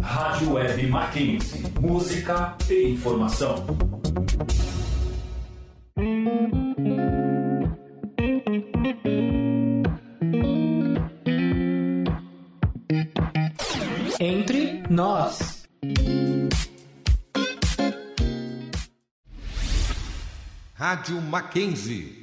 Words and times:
Rádio 0.00 0.52
Web 0.52 0.86
Mackenzie. 0.88 1.64
Música 1.80 2.56
e 2.70 2.90
informação. 2.90 3.64
Entre 14.20 14.82
nós. 14.88 15.66
Rádio 20.74 21.20
Mackenzie. 21.22 22.22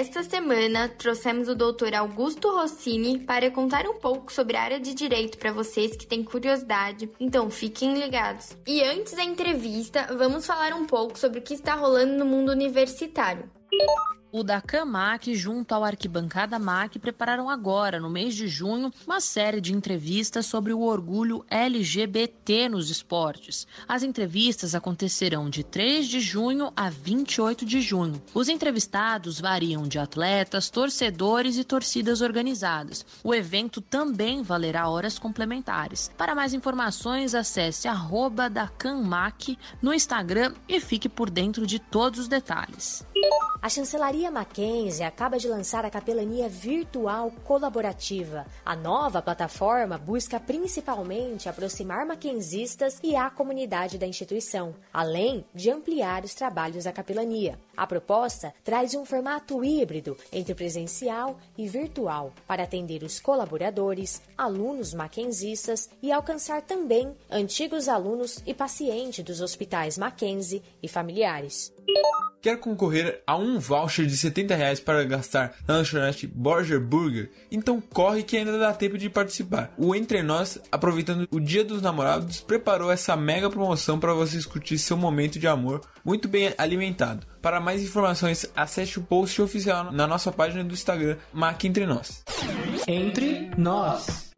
Esta 0.00 0.22
semana 0.22 0.88
trouxemos 0.88 1.46
o 1.46 1.54
Dr. 1.54 1.94
Augusto 1.94 2.48
Rossini 2.48 3.18
para 3.18 3.50
contar 3.50 3.84
um 3.86 3.98
pouco 3.98 4.32
sobre 4.32 4.56
a 4.56 4.62
área 4.62 4.80
de 4.80 4.94
direito 4.94 5.36
para 5.36 5.52
vocês 5.52 5.94
que 5.94 6.06
têm 6.06 6.24
curiosidade, 6.24 7.10
então 7.20 7.50
fiquem 7.50 7.98
ligados. 7.98 8.56
E 8.66 8.82
antes 8.82 9.12
da 9.12 9.22
entrevista, 9.22 10.06
vamos 10.16 10.46
falar 10.46 10.72
um 10.72 10.86
pouco 10.86 11.18
sobre 11.18 11.40
o 11.40 11.42
que 11.42 11.52
está 11.52 11.74
rolando 11.74 12.14
no 12.14 12.24
mundo 12.24 12.50
universitário. 12.50 13.44
O 14.32 14.44
Dacan 14.44 14.84
MAC 14.84 15.34
junto 15.34 15.74
ao 15.74 15.82
Arquibancada 15.82 16.56
MAC 16.56 17.00
prepararam 17.00 17.50
agora, 17.50 17.98
no 17.98 18.08
mês 18.08 18.36
de 18.36 18.46
junho, 18.46 18.92
uma 19.04 19.20
série 19.20 19.60
de 19.60 19.74
entrevistas 19.74 20.46
sobre 20.46 20.72
o 20.72 20.82
orgulho 20.82 21.44
LGBT 21.50 22.68
nos 22.68 22.90
esportes. 22.90 23.66
As 23.88 24.04
entrevistas 24.04 24.72
acontecerão 24.72 25.50
de 25.50 25.64
3 25.64 26.06
de 26.06 26.20
junho 26.20 26.72
a 26.76 26.88
28 26.88 27.66
de 27.66 27.80
junho. 27.80 28.22
Os 28.32 28.48
entrevistados 28.48 29.40
variam 29.40 29.82
de 29.88 29.98
atletas, 29.98 30.70
torcedores 30.70 31.58
e 31.58 31.64
torcidas 31.64 32.20
organizadas. 32.20 33.04
O 33.24 33.34
evento 33.34 33.80
também 33.80 34.44
valerá 34.44 34.88
horas 34.88 35.18
complementares. 35.18 36.08
Para 36.16 36.36
mais 36.36 36.54
informações, 36.54 37.34
acesse 37.34 37.88
arroba 37.88 38.48
DacanMac 38.48 39.58
no 39.82 39.92
Instagram 39.92 40.54
e 40.68 40.78
fique 40.78 41.08
por 41.08 41.28
dentro 41.28 41.66
de 41.66 41.80
todos 41.80 42.20
os 42.20 42.28
detalhes. 42.28 43.04
A 43.60 43.68
chancelaria 43.68 44.19
Mackenzie 44.28 45.04
acaba 45.04 45.38
de 45.38 45.46
lançar 45.46 45.84
a 45.84 45.90
capelania 45.90 46.48
virtual 46.48 47.30
colaborativa. 47.44 48.44
A 48.66 48.74
nova 48.74 49.22
plataforma 49.22 49.96
busca 49.96 50.40
principalmente 50.40 51.48
aproximar 51.48 52.04
mackenzistas 52.04 52.98
e 53.04 53.14
a 53.14 53.30
comunidade 53.30 53.98
da 53.98 54.08
instituição, 54.08 54.74
além 54.92 55.44
de 55.54 55.70
ampliar 55.70 56.24
os 56.24 56.34
trabalhos 56.34 56.82
da 56.82 56.92
capelania. 56.92 57.56
A 57.76 57.86
proposta 57.86 58.52
traz 58.64 58.94
um 58.94 59.04
formato 59.04 59.62
híbrido 59.64 60.16
entre 60.32 60.56
presencial 60.56 61.38
e 61.56 61.68
virtual 61.68 62.32
para 62.48 62.64
atender 62.64 63.04
os 63.04 63.20
colaboradores, 63.20 64.20
alunos 64.36 64.92
mackenzistas 64.92 65.88
e 66.02 66.10
alcançar 66.10 66.62
também 66.62 67.14
antigos 67.30 67.88
alunos 67.88 68.42
e 68.44 68.52
pacientes 68.52 69.24
dos 69.24 69.40
hospitais 69.40 69.96
Mackenzie 69.96 70.64
e 70.82 70.88
familiares. 70.88 71.72
Quer 72.42 72.58
concorrer 72.58 73.22
a 73.26 73.36
um 73.36 73.58
voucher 73.58 74.06
de 74.06 74.16
70 74.16 74.54
reais 74.54 74.80
para 74.80 75.04
gastar 75.04 75.54
na 75.68 75.76
lanchonete 75.76 76.26
Borger 76.26 76.80
Burger? 76.80 77.30
Então 77.52 77.80
corre 77.80 78.22
que 78.22 78.36
ainda 78.36 78.58
dá 78.58 78.72
tempo 78.72 78.96
de 78.96 79.10
participar. 79.10 79.72
O 79.76 79.94
Entre 79.94 80.22
Nós, 80.22 80.58
aproveitando 80.72 81.28
o 81.30 81.38
Dia 81.38 81.62
dos 81.62 81.82
Namorados, 81.82 82.40
preparou 82.40 82.90
essa 82.90 83.14
mega 83.14 83.50
promoção 83.50 84.00
para 84.00 84.14
vocês 84.14 84.46
curtir 84.46 84.78
seu 84.78 84.96
momento 84.96 85.38
de 85.38 85.46
amor 85.46 85.82
muito 86.02 86.28
bem 86.28 86.54
alimentado. 86.56 87.26
Para 87.42 87.60
mais 87.60 87.82
informações, 87.82 88.50
acesse 88.56 88.98
o 88.98 89.02
post 89.02 89.40
oficial 89.42 89.92
na 89.92 90.06
nossa 90.06 90.32
página 90.32 90.64
do 90.64 90.72
Instagram, 90.72 91.18
Mac 91.32 91.62
Entre 91.64 91.84
Nós. 91.84 92.24
Entre 92.86 93.50
nós. 93.58 94.29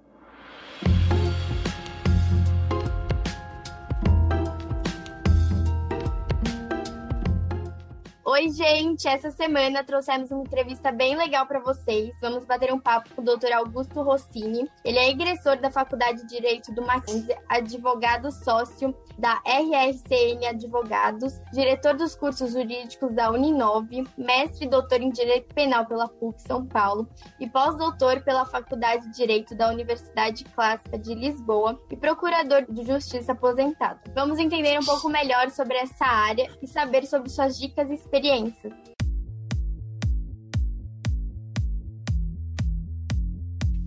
Oi, 8.33 8.49
gente! 8.49 9.07
Essa 9.07 9.31
semana 9.31 9.85
trouxemos 9.85 10.31
uma 10.31 10.41
entrevista 10.41 10.91
bem 10.91 11.15
legal 11.15 11.45
para 11.45 11.61
vocês. 11.61 12.17
Vamos 12.19 12.47
bater 12.47 12.73
um 12.73 12.81
papo 12.81 13.15
com 13.15 13.21
o 13.21 13.25
Dr. 13.27 13.53
Augusto 13.53 14.01
Rossini. 14.01 14.71
Ele 14.83 14.99
é 14.99 15.11
egressor 15.11 15.61
da 15.61 15.71
Faculdade 15.71 16.23
de 16.23 16.29
Direito 16.29 16.73
do 16.73 16.81
Mackenzie, 16.81 17.37
advogado 17.47 18.33
sócio 18.33 18.97
da 19.19 19.39
RRCN 19.45 20.47
Advogados, 20.49 21.43
diretor 21.53 21.95
dos 21.95 22.15
cursos 22.15 22.53
jurídicos 22.53 23.15
da 23.15 23.31
Uninove, 23.31 24.09
mestre 24.17 24.65
e 24.65 24.71
doutor 24.71 25.03
em 25.03 25.11
Direito 25.11 25.55
Penal 25.55 25.85
pela 25.85 26.09
PUC 26.09 26.41
São 26.41 26.65
Paulo 26.65 27.07
e 27.39 27.47
pós-doutor 27.47 28.23
pela 28.23 28.47
Faculdade 28.47 29.11
de 29.11 29.15
Direito 29.15 29.55
da 29.55 29.69
Universidade 29.69 30.45
Clássica 30.45 30.99
de 30.99 31.15
Lisboa 31.15 31.79
e 31.91 31.97
procurador 31.99 32.65
de 32.67 32.83
Justiça 32.83 33.33
aposentado. 33.33 34.01
Vamos 34.15 34.39
entender 34.39 34.81
um 34.81 34.85
pouco 34.87 35.11
melhor 35.11 35.51
sobre 35.51 35.77
essa 35.77 36.07
área 36.07 36.51
e 36.63 36.67
saber 36.67 37.05
sobre 37.05 37.29
suas 37.29 37.59
dicas 37.59 37.91
e 37.91 37.95
experiências. 37.95 38.22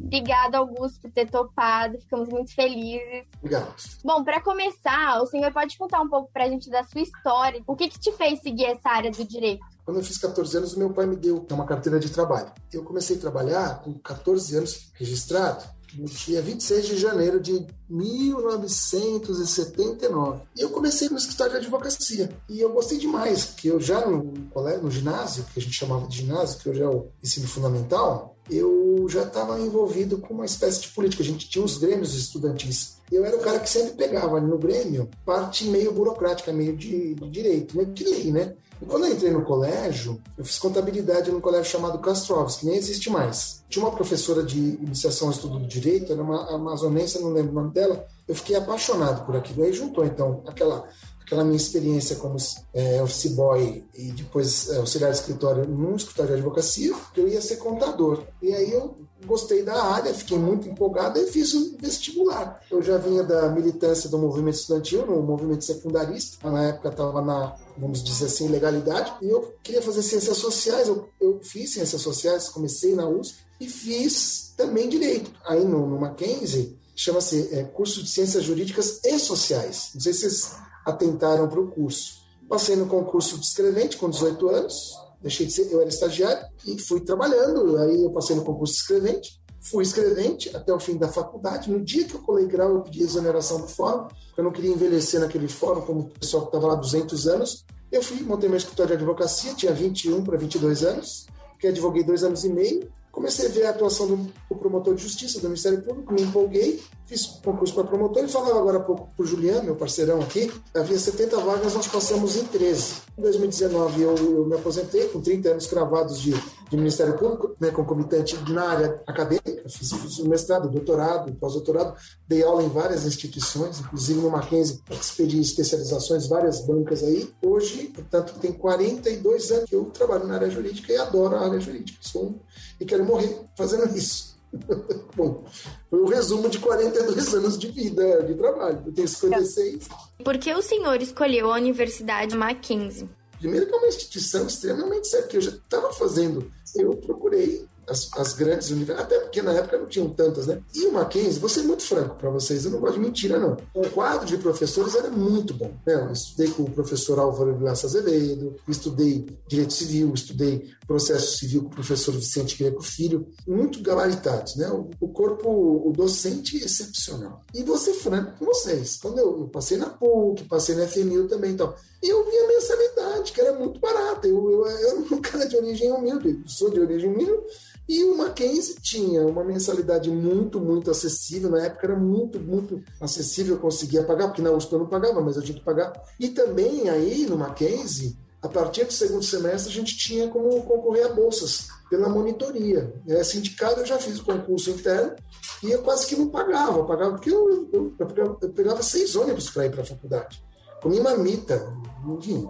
Obrigada, 0.06 0.60
Augusto, 0.60 1.02
por 1.02 1.12
ter 1.12 1.30
topado. 1.30 2.00
Ficamos 2.00 2.30
muito 2.30 2.54
felizes. 2.54 3.28
Obrigado. 3.40 3.76
Bom, 4.04 4.24
para 4.24 4.40
começar, 4.40 5.22
o 5.22 5.26
senhor 5.26 5.52
pode 5.52 5.78
contar 5.78 6.00
um 6.02 6.08
pouco 6.08 6.32
para 6.32 6.46
a 6.46 6.50
gente 6.50 6.70
da 6.70 6.84
sua 6.84 7.02
história. 7.02 7.62
O 7.68 7.76
que, 7.76 7.90
que 7.90 8.00
te 8.00 8.12
fez 8.14 8.40
seguir 8.40 8.66
essa 8.66 8.90
área 8.90 9.12
do 9.12 9.26
direito? 9.26 9.66
Quando 9.84 9.98
eu 9.98 10.04
fiz 10.04 10.18
14 10.18 10.58
anos, 10.58 10.76
meu 10.76 10.94
pai 10.94 11.06
me 11.06 11.16
deu 11.16 11.46
uma 11.52 11.66
carteira 11.66 12.00
de 12.00 12.10
trabalho. 12.10 12.52
Eu 12.72 12.84
comecei 12.84 13.18
a 13.18 13.20
trabalhar 13.20 13.82
com 13.82 13.94
14 13.96 14.58
anos 14.58 14.92
registrado 14.94 15.75
no 15.98 16.06
dia 16.06 16.42
26 16.42 16.88
de 16.88 16.98
janeiro 16.98 17.40
de 17.40 17.66
1979. 17.90 20.42
E 20.56 20.62
eu 20.62 20.70
comecei 20.70 21.10
no 21.10 21.18
escritório 21.18 21.54
de 21.54 21.60
advocacia. 21.60 22.30
E 22.50 22.60
eu 22.60 22.72
gostei 22.72 22.98
demais, 22.98 23.46
que 23.46 23.68
eu 23.68 23.80
já 23.80 24.06
no, 24.06 24.34
no 24.82 24.92
ginásio, 24.92 25.46
que 25.54 25.60
a 25.60 25.62
gente 25.62 25.76
chamava 25.76 26.08
de 26.08 26.18
ginásio, 26.18 26.60
que 26.60 26.70
hoje 26.70 26.82
é 26.82 26.88
o 26.88 27.08
ensino 27.24 27.48
fundamental, 27.48 28.36
eu 28.50 29.08
já 29.10 29.24
estava 29.24 29.60
envolvido 29.60 30.20
com 30.20 30.34
uma 30.34 30.46
espécie 30.46 30.82
de 30.82 30.90
política. 30.90 31.24
A 31.24 31.26
gente 31.26 31.50
tinha 31.50 31.64
os 31.64 31.78
grêmios 31.78 32.14
estudantis. 32.14 32.98
Eu 33.12 33.26
era 33.26 33.36
o 33.36 33.40
cara 33.40 33.60
que 33.60 33.70
sempre 33.70 33.94
pegava 33.94 34.40
no 34.40 34.58
grêmio 34.58 35.10
parte 35.26 35.66
meio 35.66 35.92
burocrática, 35.92 36.52
meio 36.52 36.76
de, 36.76 37.16
de 37.16 37.30
direito, 37.30 37.78
meio 37.78 37.92
de 37.92 38.04
lei, 38.04 38.32
né? 38.32 38.56
E 38.82 38.86
quando 38.86 39.06
eu 39.06 39.14
entrei 39.14 39.32
no 39.32 39.44
colégio, 39.44 40.22
eu 40.38 40.44
fiz 40.44 40.58
contabilidade 40.60 41.32
num 41.32 41.40
colégio 41.40 41.72
chamado 41.72 42.00
Castrovski, 42.00 42.62
que 42.62 42.66
nem 42.66 42.76
existe 42.76 43.10
mais. 43.10 43.64
Tinha 43.70 43.86
uma 43.86 43.96
professora 43.96 44.44
de 44.44 44.58
iniciação 44.58 45.28
ao 45.28 45.34
estudo 45.34 45.60
do 45.60 45.68
direito, 45.68 46.12
era 46.12 46.22
uma 46.22 46.54
amazonense, 46.54 47.22
não 47.22 47.32
lembro 47.32 47.52
o 47.52 47.56
nome 47.56 47.74
dela. 47.74 48.06
Eu 48.28 48.36
fiquei 48.36 48.56
apaixonado 48.56 49.26
por 49.26 49.36
aquilo. 49.36 49.64
Aí 49.64 49.74
juntou, 49.74 50.06
então, 50.06 50.44
aquela 50.46 50.88
aquela 51.26 51.44
minha 51.44 51.58
experiência 51.58 52.18
como 52.18 52.38
é, 52.72 53.02
office 53.02 53.32
boy 53.32 53.84
e 53.96 54.12
depois 54.12 54.70
é, 54.70 54.78
auxiliar 54.78 55.12
de 55.12 55.18
escritório 55.18 55.68
num 55.68 55.96
escritório 55.96 56.34
de 56.34 56.38
advocacia, 56.38 56.94
que 57.14 57.20
eu 57.20 57.28
ia 57.28 57.42
ser 57.42 57.58
contador. 57.58 58.24
E 58.42 58.54
aí 58.54 58.72
eu 58.72 58.96
gostei 59.26 59.64
da 59.64 59.84
área, 59.84 60.14
fiquei 60.14 60.38
muito 60.38 60.70
empolgado 60.70 61.20
e 61.20 61.28
fiz 61.28 61.54
o 61.54 61.78
vestibular. 61.78 62.62
Eu 62.70 62.82
já 62.82 62.98
vinha 62.98 63.24
da 63.24 63.50
militância 63.50 64.10
do 64.10 64.18
movimento 64.18 64.56
estudantil, 64.56 65.06
no 65.06 65.22
movimento 65.22 65.66
secundarista, 65.66 66.50
na 66.50 66.64
época 66.64 66.90
estava 66.90 67.22
na, 67.22 67.56
vamos 67.78 68.04
dizer 68.04 68.26
assim, 68.26 68.48
legalidade, 68.48 69.14
e 69.22 69.30
eu 69.30 69.54
queria 69.64 69.82
fazer 69.82 70.04
ciências 70.04 70.38
sociais, 70.38 70.88
eu, 70.88 71.10
eu 71.20 71.40
fiz 71.42 71.74
ciências 71.74 72.02
sociais, 72.02 72.50
comecei 72.50 72.96
na 72.96 73.08
USP 73.08 73.40
e 73.60 73.68
fiz 73.68 74.54
também 74.56 74.88
direito. 74.88 75.32
Aí 75.46 75.64
no, 75.64 75.86
no 75.88 76.00
Mackenzie, 76.00 76.78
chama-se 76.96 77.50
é, 77.52 77.64
curso 77.64 78.02
de 78.02 78.10
ciências 78.10 78.44
jurídicas 78.44 79.02
e 79.04 79.20
sociais. 79.20 79.90
Não 79.94 80.02
sei 80.02 80.14
se 80.14 80.22
vocês 80.22 80.56
atentaram 80.86 81.48
para 81.48 81.60
o 81.60 81.68
curso. 81.68 82.24
Passei 82.48 82.76
no 82.76 82.86
concurso 82.86 83.38
de 83.38 83.46
escrevente 83.46 83.98
com 83.98 84.10
18 84.10 84.50
anos, 84.50 84.94
deixei 85.22 85.46
de 85.46 85.54
ser, 85.54 85.72
eu 85.72 85.82
era 85.82 85.90
estagiário 85.90 86.46
e 86.66 86.80
fui 86.80 87.02
trabalhando. 87.02 87.78
Aí 87.78 88.04
eu 88.04 88.12
passei 88.12 88.36
no 88.36 88.44
concurso 88.44 88.74
de 88.74 88.80
escrevente, 88.80 89.42
fui 89.62 89.84
escrevente 89.84 90.56
até 90.56 90.74
o 90.74 90.80
fim 90.80 90.98
da 90.98 91.08
faculdade. 91.08 91.72
No 91.72 91.84
dia 91.84 92.06
que 92.06 92.16
eu 92.16 92.22
colei 92.22 92.46
grau, 92.46 92.76
eu 92.76 92.82
pedi 92.82 93.04
exoneração 93.04 93.62
do 93.62 93.68
fórum, 93.68 94.08
eu 94.38 94.44
não 94.44 94.52
queria 94.52 94.72
envelhecer 94.72 95.20
naquele 95.20 95.48
fórum 95.48 95.82
como 95.82 96.00
o 96.02 96.10
pessoal 96.10 96.44
que 96.44 96.50
estava 96.50 96.68
lá 96.68 96.76
200 96.76 97.28
anos. 97.28 97.66
Eu 97.92 98.02
fui, 98.02 98.22
montei 98.22 98.50
meu 98.50 98.58
escritório 98.58 98.96
de 98.96 99.04
advocacia, 99.04 99.54
tinha 99.54 99.72
21 99.72 100.24
para 100.24 100.38
22 100.38 100.84
anos, 100.84 101.28
que 101.60 101.68
advoguei 101.68 102.04
dois 102.04 102.24
anos 102.24 102.44
e 102.44 102.50
meio. 102.50 102.92
Comecei 103.12 103.48
a 103.48 103.50
ver 103.50 103.66
a 103.66 103.70
atuação 103.70 104.08
do 104.08 104.56
promotor 104.56 104.94
de 104.94 105.02
justiça 105.02 105.40
do 105.40 105.48
Ministério 105.48 105.82
Público, 105.82 106.14
me 106.14 106.22
empolguei 106.22 106.84
fiz 107.06 107.26
concurso 107.44 107.74
para 107.74 107.84
promotor 107.84 108.24
e 108.24 108.28
falava 108.28 108.60
agora 108.60 108.80
para 108.80 108.94
o 108.94 109.26
Juliano, 109.26 109.64
meu 109.64 109.76
parceirão 109.76 110.22
aqui, 110.22 110.52
havia 110.74 110.98
70 110.98 111.38
vagas, 111.40 111.74
nós 111.74 111.88
passamos 111.88 112.36
em 112.36 112.46
13. 112.46 112.96
Em 113.18 113.22
2019 113.22 114.02
eu, 114.02 114.16
eu 114.16 114.46
me 114.46 114.56
aposentei 114.56 115.08
com 115.10 115.22
30 115.22 115.50
anos 115.50 115.68
cravados 115.68 116.20
de, 116.20 116.32
de 116.32 116.78
Ministério 116.78 117.18
Público, 117.18 117.56
né, 117.60 117.70
concomitante 117.70 118.38
na 118.50 118.70
área 118.70 119.02
acadêmica, 119.06 119.70
fiz, 119.70 119.94
fiz 119.94 120.20
mestrado, 120.20 120.70
doutorado, 120.70 121.34
pós-doutorado, 121.36 121.96
dei 122.28 122.44
aula 122.44 122.64
em 122.64 122.70
várias 122.70 123.06
instituições, 123.06 123.80
inclusive 123.80 124.20
no 124.20 124.32
Mackenzie, 124.32 124.82
expedi 124.90 125.40
especializações, 125.40 126.28
várias 126.28 126.66
bancas 126.66 127.04
aí. 127.04 127.32
Hoje, 127.42 127.92
portanto, 127.94 128.34
tem 128.40 128.52
42 128.52 129.52
anos 129.52 129.70
que 129.70 129.76
eu 129.76 129.86
trabalho 129.86 130.26
na 130.26 130.36
área 130.36 130.50
jurídica 130.50 130.92
e 130.92 130.98
adoro 130.98 131.36
a 131.36 131.46
área 131.46 131.60
jurídica. 131.60 132.00
Sou 132.02 132.26
um, 132.26 132.40
e 132.80 132.86
quero 132.86 133.06
morrer 133.06 133.42
fazendo 133.56 133.96
isso. 133.96 134.35
Bom, 135.16 135.44
foi 135.90 136.00
o 136.00 136.04
um 136.04 136.08
resumo 136.08 136.50
de 136.50 136.60
42 136.60 137.34
anos 137.36 137.58
de 137.58 137.68
vida, 137.68 138.24
de 138.24 138.36
trabalho. 138.36 138.84
Eu 138.86 138.94
tenho 138.94 139.08
56. 139.08 139.88
Por 140.24 140.38
que 140.38 140.54
o 140.54 140.62
senhor 140.62 141.02
escolheu 141.02 141.52
a 141.52 141.56
Universidade 141.56 142.36
Mackenzie? 142.36 143.10
Primeiro 143.40 143.68
que 143.68 143.74
é 143.74 143.78
uma 143.78 143.88
instituição 143.88 144.48
extremamente 144.48 145.08
séria, 145.08 145.28
que 145.28 145.38
eu 145.38 145.42
já 145.42 145.52
estava 145.52 145.92
fazendo. 145.94 146.52
Eu 146.76 146.96
procurei 146.96 147.68
as, 147.90 148.10
as 148.18 148.34
grandes 148.34 148.70
universidades, 148.70 149.06
até 149.06 149.20
porque 149.20 149.42
na 149.42 149.54
época 149.54 149.78
não 149.78 149.86
tinham 149.86 150.10
tantas, 150.10 150.48
né? 150.48 150.62
E 150.74 150.86
o 150.86 150.94
Mackenzie, 150.94 151.40
vou 151.40 151.50
ser 151.50 151.64
muito 151.64 151.84
franco 151.84 152.16
para 152.16 152.30
vocês, 152.30 152.66
eu 152.66 152.72
não 152.72 152.80
gosto 152.80 152.96
de 152.96 153.00
mentira, 153.00 153.40
não. 153.40 153.58
O 153.74 153.90
quadro 153.90 154.26
de 154.26 154.38
professores 154.38 154.96
era 154.96 155.10
muito 155.10 155.54
bom. 155.54 155.72
Né? 155.86 155.94
Eu 155.94 156.12
estudei 156.12 156.50
com 156.50 156.64
o 156.64 156.72
professor 156.72 157.20
Álvaro 157.20 157.56
Vilaça 157.56 157.88
Azevedo, 157.88 158.56
estudei 158.68 159.26
Direito 159.48 159.74
Civil, 159.74 160.14
estudei 160.14 160.72
Processo 160.86 161.38
Civil 161.38 161.64
com 161.64 161.68
o 161.68 161.72
professor 161.72 162.14
Vicente 162.14 162.58
Greco 162.58 162.82
Filho, 162.82 163.28
muito 163.48 163.82
gabaritados, 163.82 164.56
né? 164.56 164.70
O, 164.70 164.90
o 165.00 165.08
corpo, 165.10 165.50
o 165.50 165.92
docente 165.92 166.62
é 166.62 166.66
excepcional. 166.66 167.42
E 167.54 167.64
ser 167.78 167.94
franco 167.94 168.38
com 168.40 168.46
vocês, 168.46 168.98
quando 169.02 169.20
eu, 169.20 169.40
eu 169.40 169.48
passei 169.48 169.78
na 169.78 169.90
PUC, 169.90 170.44
passei 170.46 170.76
na 170.76 170.88
FMU 170.88 171.28
também 171.28 171.52
e 171.52 171.56
tal, 171.56 171.76
eu 172.02 172.26
vi 172.26 172.38
a 172.38 172.48
mensalidade, 172.48 173.32
que 173.32 173.42
era 173.42 173.58
muito 173.58 173.80
barata. 173.80 174.28
Eu, 174.28 174.50
eu, 174.50 174.66
eu 174.66 174.90
era 174.90 175.00
um 175.00 175.22
cara 175.22 175.46
de 175.46 175.56
origem 175.56 175.92
humilde, 175.92 176.44
sou 176.48 176.70
de 176.70 176.80
origem 176.80 177.12
humilde, 177.12 177.44
e 177.88 178.04
o 178.04 178.18
Mackenzie 178.18 178.76
tinha 178.82 179.26
uma 179.26 179.44
mensalidade 179.44 180.10
muito, 180.10 180.60
muito 180.60 180.90
acessível. 180.90 181.52
Na 181.52 181.64
época 181.64 181.86
era 181.86 181.96
muito, 181.96 182.40
muito 182.40 182.84
acessível, 183.00 183.56
eu 183.56 183.62
conseguia 183.62 184.04
pagar, 184.04 184.28
porque 184.28 184.42
na 184.42 184.52
USP 184.52 184.74
eu 184.74 184.80
não 184.80 184.88
pagava, 184.88 185.22
mas 185.22 185.36
eu 185.36 185.44
tinha 185.44 185.58
que 185.58 185.64
pagar. 185.64 185.94
E 186.20 186.30
também 186.30 186.90
aí 186.90 187.28
no 187.28 187.38
Mackenzie, 187.38 188.18
a 188.46 188.50
partir 188.50 188.86
do 188.86 188.94
segundo 188.94 189.24
semestre, 189.24 189.72
a 189.72 189.76
gente 189.76 189.98
tinha 189.98 190.28
como 190.30 190.64
concorrer 190.64 191.06
a 191.06 191.14
bolsas 191.14 191.68
pela 191.90 192.08
monitoria. 192.08 192.94
É, 193.08 193.24
sindicado 193.24 193.82
eu 193.82 193.86
já 193.86 193.98
fiz 193.98 194.20
o 194.20 194.24
concurso 194.24 194.70
interno 194.70 195.16
e 195.64 195.72
eu 195.72 195.82
quase 195.82 196.08
que 196.08 196.16
não 196.16 196.30
pagava. 196.30 196.80
Eu 196.80 196.86
pagava 196.86 197.12
porque 197.12 197.32
eu, 197.32 197.70
eu, 197.74 197.94
eu, 197.98 198.50
pegava 198.50 198.82
seis 198.84 199.16
ônibus 199.16 199.50
para 199.50 199.66
ir 199.66 199.72
para 199.72 199.82
a 199.82 199.86
faculdade. 199.86 200.44
Comi 200.82 201.00
mamita. 201.00 201.74
Enfim. 202.08 202.48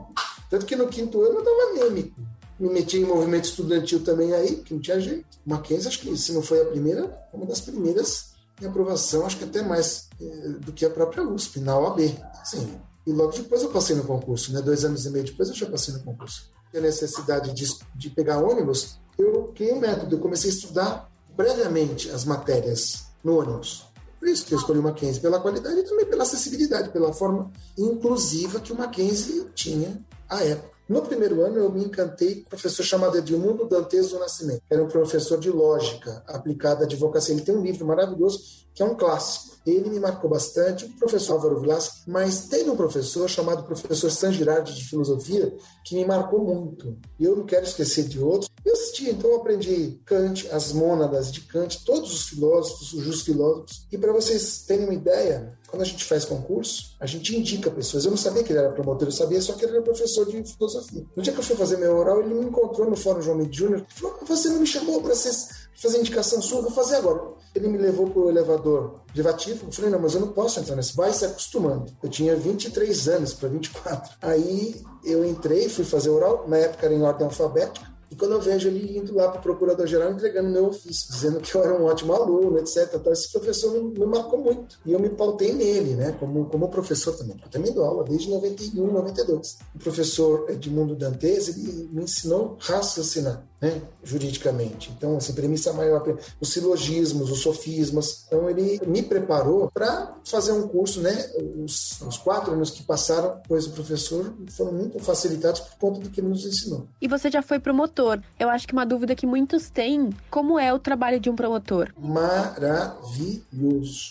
Tanto 0.50 0.66
que 0.66 0.76
no 0.76 0.88
quinto 0.88 1.22
ano 1.22 1.36
eu 1.36 1.40
estava 1.40 1.72
anêmico 1.72 2.22
me 2.60 2.70
meti 2.70 2.98
em 2.98 3.06
movimento 3.06 3.46
estudantil 3.46 4.04
também 4.04 4.34
aí, 4.34 4.58
que 4.58 4.74
não 4.74 4.82
tinha 4.82 5.00
jeito. 5.00 5.26
Mackenzie, 5.46 5.88
acho 5.88 6.00
que 6.00 6.18
se 6.18 6.32
não 6.32 6.42
foi 6.42 6.62
a 6.62 6.66
primeira, 6.66 7.28
uma 7.34 7.46
das 7.46 7.62
primeiras 7.62 8.34
em 8.62 8.66
aprovação, 8.66 9.26
acho 9.26 9.38
que 9.38 9.44
até 9.44 9.62
mais 9.62 10.08
eh, 10.22 10.50
do 10.60 10.72
que 10.72 10.86
a 10.86 10.90
própria 10.90 11.24
USP, 11.24 11.60
na 11.60 11.78
OAB. 11.78 12.00
Sim. 12.46 12.80
E 13.06 13.12
logo 13.12 13.32
depois 13.32 13.62
eu 13.62 13.70
passei 13.70 13.96
no 13.96 14.04
concurso, 14.04 14.52
né? 14.52 14.62
Dois 14.62 14.84
anos 14.84 15.06
e 15.06 15.10
meio 15.10 15.26
depois 15.26 15.50
eu 15.50 15.56
já 15.56 15.66
passei 15.68 15.94
no 15.94 16.04
concurso. 16.04 16.52
A 16.74 16.80
necessidade 16.80 17.54
de, 17.54 17.66
de 17.96 18.10
pegar 18.10 18.40
ônibus, 18.40 19.00
eu 19.18 19.54
criei 19.56 19.74
um 19.74 19.80
método, 19.80 20.16
eu 20.16 20.20
comecei 20.20 20.50
a 20.50 20.54
estudar 20.54 21.12
previamente 21.36 22.10
as 22.10 22.26
matérias 22.26 23.06
no 23.24 23.40
ônibus. 23.40 23.86
Por 24.20 24.28
isso 24.28 24.46
que 24.46 24.54
eu 24.54 24.58
escolhi 24.58 24.80
o 24.80 24.84
Mackenzie, 24.84 25.22
pela 25.22 25.40
qualidade 25.40 25.80
e 25.80 25.84
também 25.84 26.06
pela 26.06 26.24
acessibilidade, 26.24 26.90
pela 26.90 27.14
forma 27.14 27.52
inclusiva 27.78 28.60
que 28.60 28.74
o 28.74 28.76
Mackenzie 28.76 29.48
tinha 29.54 30.04
à 30.28 30.44
época. 30.44 30.75
No 30.88 31.02
primeiro 31.02 31.42
ano, 31.42 31.58
eu 31.58 31.72
me 31.72 31.84
encantei 31.84 32.36
com 32.36 32.42
um 32.42 32.50
professor 32.50 32.84
chamado 32.84 33.18
Edmundo 33.18 33.68
Dantes 33.68 34.10
do 34.10 34.20
Nascimento, 34.20 34.62
era 34.70 34.84
um 34.84 34.88
professor 34.88 35.40
de 35.40 35.50
lógica 35.50 36.24
aplicada 36.28 36.84
à 36.84 36.86
advocacia. 36.86 37.34
Ele 37.34 37.44
tem 37.44 37.56
um 37.56 37.64
livro 37.64 37.88
maravilhoso 37.88 38.66
que 38.76 38.84
é 38.84 38.86
um 38.86 38.96
clássico. 38.96 39.56
Ele 39.66 39.90
me 39.90 40.00
marcou 40.00 40.30
bastante, 40.30 40.86
o 40.86 40.90
professor 41.00 41.34
Álvaro 41.34 41.60
Vilas, 41.60 42.04
mas 42.06 42.48
teve 42.48 42.70
um 42.70 42.76
professor 42.76 43.28
chamado 43.28 43.64
professor 43.64 44.12
San 44.12 44.32
Girardi 44.32 44.76
de 44.76 44.84
filosofia 44.84 45.56
que 45.84 45.96
me 45.96 46.06
marcou 46.06 46.44
muito. 46.44 46.96
E 47.18 47.24
eu 47.24 47.36
não 47.36 47.46
quero 47.46 47.66
esquecer 47.66 48.04
de 48.04 48.22
outros. 48.22 48.52
Eu 48.64 48.74
assisti, 48.74 49.10
então 49.10 49.32
eu 49.32 49.38
aprendi 49.38 50.00
Kant, 50.06 50.48
as 50.52 50.72
mônadas 50.72 51.32
de 51.32 51.42
Kant, 51.42 51.84
todos 51.84 52.14
os 52.14 52.30
filósofos, 52.30 52.94
os 52.94 53.04
justos 53.04 53.24
filósofos. 53.24 53.88
E 53.92 53.98
para 53.98 54.14
vocês 54.14 54.64
terem 54.68 54.86
uma 54.86 54.94
ideia, 54.94 55.58
quando 55.68 55.82
a 55.82 55.86
gente 55.86 56.04
faz 56.04 56.26
concurso, 56.26 56.96
a 57.00 57.06
gente 57.06 57.36
indica 57.36 57.70
pessoas. 57.72 58.06
Eu 58.06 58.12
não 58.12 58.18
sabia 58.18 58.44
que 58.44 58.52
ele 58.52 58.60
era 58.60 58.72
promotor, 58.72 59.08
eu 59.08 59.12
sabia 59.12 59.42
só 59.42 59.54
que 59.54 59.66
ele 59.66 59.74
era 59.74 59.82
professor 59.82 60.26
de 60.26 60.44
filosofia. 60.44 61.06
No 61.16 61.24
dia 61.24 61.34
que 61.34 61.40
eu 61.40 61.44
fui 61.44 61.56
fazer 61.56 61.78
meu 61.78 61.98
oral, 61.98 62.22
ele 62.22 62.34
me 62.34 62.46
encontrou 62.46 62.90
no 62.90 62.96
Fórum 62.96 63.22
João 63.22 63.38
Mendes 63.38 63.58
Júnior 63.58 63.86
e 63.90 64.00
falou: 64.00 64.20
Você 64.26 64.50
não 64.50 64.60
me 64.60 64.68
chamou 64.68 65.02
para 65.02 65.14
fazer 65.16 66.00
indicação 66.00 66.42
sua, 66.42 66.62
vou 66.62 66.72
fazer 66.72 66.96
agora. 66.98 67.36
Ele 67.54 67.68
me 67.68 67.78
levou 67.78 68.10
para 68.10 68.20
o 68.22 68.30
elevador 68.30 69.02
privativo. 69.12 69.66
Eu 69.68 69.72
falei: 69.72 69.92
Não, 69.92 70.00
mas 70.00 70.14
eu 70.14 70.22
não 70.22 70.30
posso 70.30 70.60
entrar 70.60 70.76
nesse. 70.76 70.96
Vai 70.96 71.12
se 71.14 71.26
acostumando. 71.26 71.92
Eu 72.02 72.10
tinha 72.10 72.36
23 72.36 73.08
anos 73.10 73.34
para 73.34 73.50
24. 73.50 74.16
Aí 74.22 74.84
eu 75.04 75.26
entrei, 75.26 75.70
fui 75.70 75.86
fazer 75.86 76.10
oral. 76.10 76.46
Na 76.48 76.58
época 76.58 76.86
era 76.86 76.96
em 76.96 77.02
ordem 77.02 77.26
alfabética. 77.26 77.95
E 78.10 78.16
quando 78.16 78.34
eu 78.34 78.42
vejo 78.42 78.68
ele 78.68 78.98
indo 78.98 79.16
lá 79.16 79.30
para 79.30 79.40
o 79.40 79.44
procurador-geral 79.44 80.12
entregando 80.12 80.50
meu 80.50 80.68
ofício, 80.68 81.12
dizendo 81.12 81.40
que 81.40 81.56
eu 81.56 81.64
era 81.64 81.74
um 81.74 81.86
ótimo 81.86 82.14
aluno, 82.14 82.58
etc. 82.60 82.94
Então, 82.94 83.12
esse 83.12 83.32
professor 83.32 83.72
me, 83.72 84.00
me, 84.00 84.06
marcou 84.06 84.40
muito. 84.40 84.80
E 84.86 84.94
eu 84.94 85.00
me 85.00 85.10
pautei 85.10 85.54
nele, 85.54 85.96
né? 85.96 86.16
Como, 86.20 86.46
como 86.46 86.70
professor 86.70 87.16
também. 87.16 87.36
Eu 87.42 87.50
também 87.50 87.74
dou 87.74 87.84
aula 87.84 88.04
desde 88.04 88.30
91, 88.30 88.92
92. 88.92 89.58
O 89.76 89.80
professor 89.80 90.46
Edmundo 90.50 90.96
Dantes, 90.96 91.48
ele 91.50 91.90
me 91.92 92.04
ensinou 92.04 92.58
raciocinar 92.60 93.44
né, 93.66 93.82
juridicamente. 94.04 94.94
Então, 94.96 95.18
assim, 95.18 95.34
premissa 95.34 95.74
maior, 95.74 96.04
os 96.40 96.54
silogismos, 96.54 97.32
os 97.32 97.40
sofismas. 97.40 98.26
Então, 98.28 98.48
ele 98.48 98.80
me 98.86 99.02
preparou 99.02 99.72
para 99.74 100.16
fazer 100.24 100.52
um 100.52 100.68
curso, 100.68 101.02
né? 101.02 101.32
Os, 101.64 102.00
os, 102.02 102.18
quatro 102.18 102.54
anos 102.54 102.70
que 102.70 102.84
passaram, 102.84 103.42
pois 103.48 103.66
o 103.66 103.72
professor 103.72 104.36
foram 104.50 104.74
muito 104.74 105.00
facilitados 105.00 105.62
por 105.62 105.78
conta 105.78 106.00
do 106.02 106.12
que 106.12 106.22
ele 106.22 106.28
nos 106.28 106.46
ensinou. 106.46 106.88
E 107.02 107.08
você 107.08 107.32
já 107.32 107.42
foi 107.42 107.60
promotor. 107.60 108.22
Eu 108.40 108.50
acho 108.50 108.68
que 108.68 108.74
uma 108.74 108.86
dúvida 108.86 109.16
que 109.16 109.26
muitos 109.26 109.72
têm, 109.72 110.12
como 110.30 110.60
é 110.60 110.72
o 110.72 110.78
trabalho 110.78 111.20
de 111.20 111.28
um 111.30 111.36
promotor? 111.36 111.92
Maravilhoso. 111.98 113.46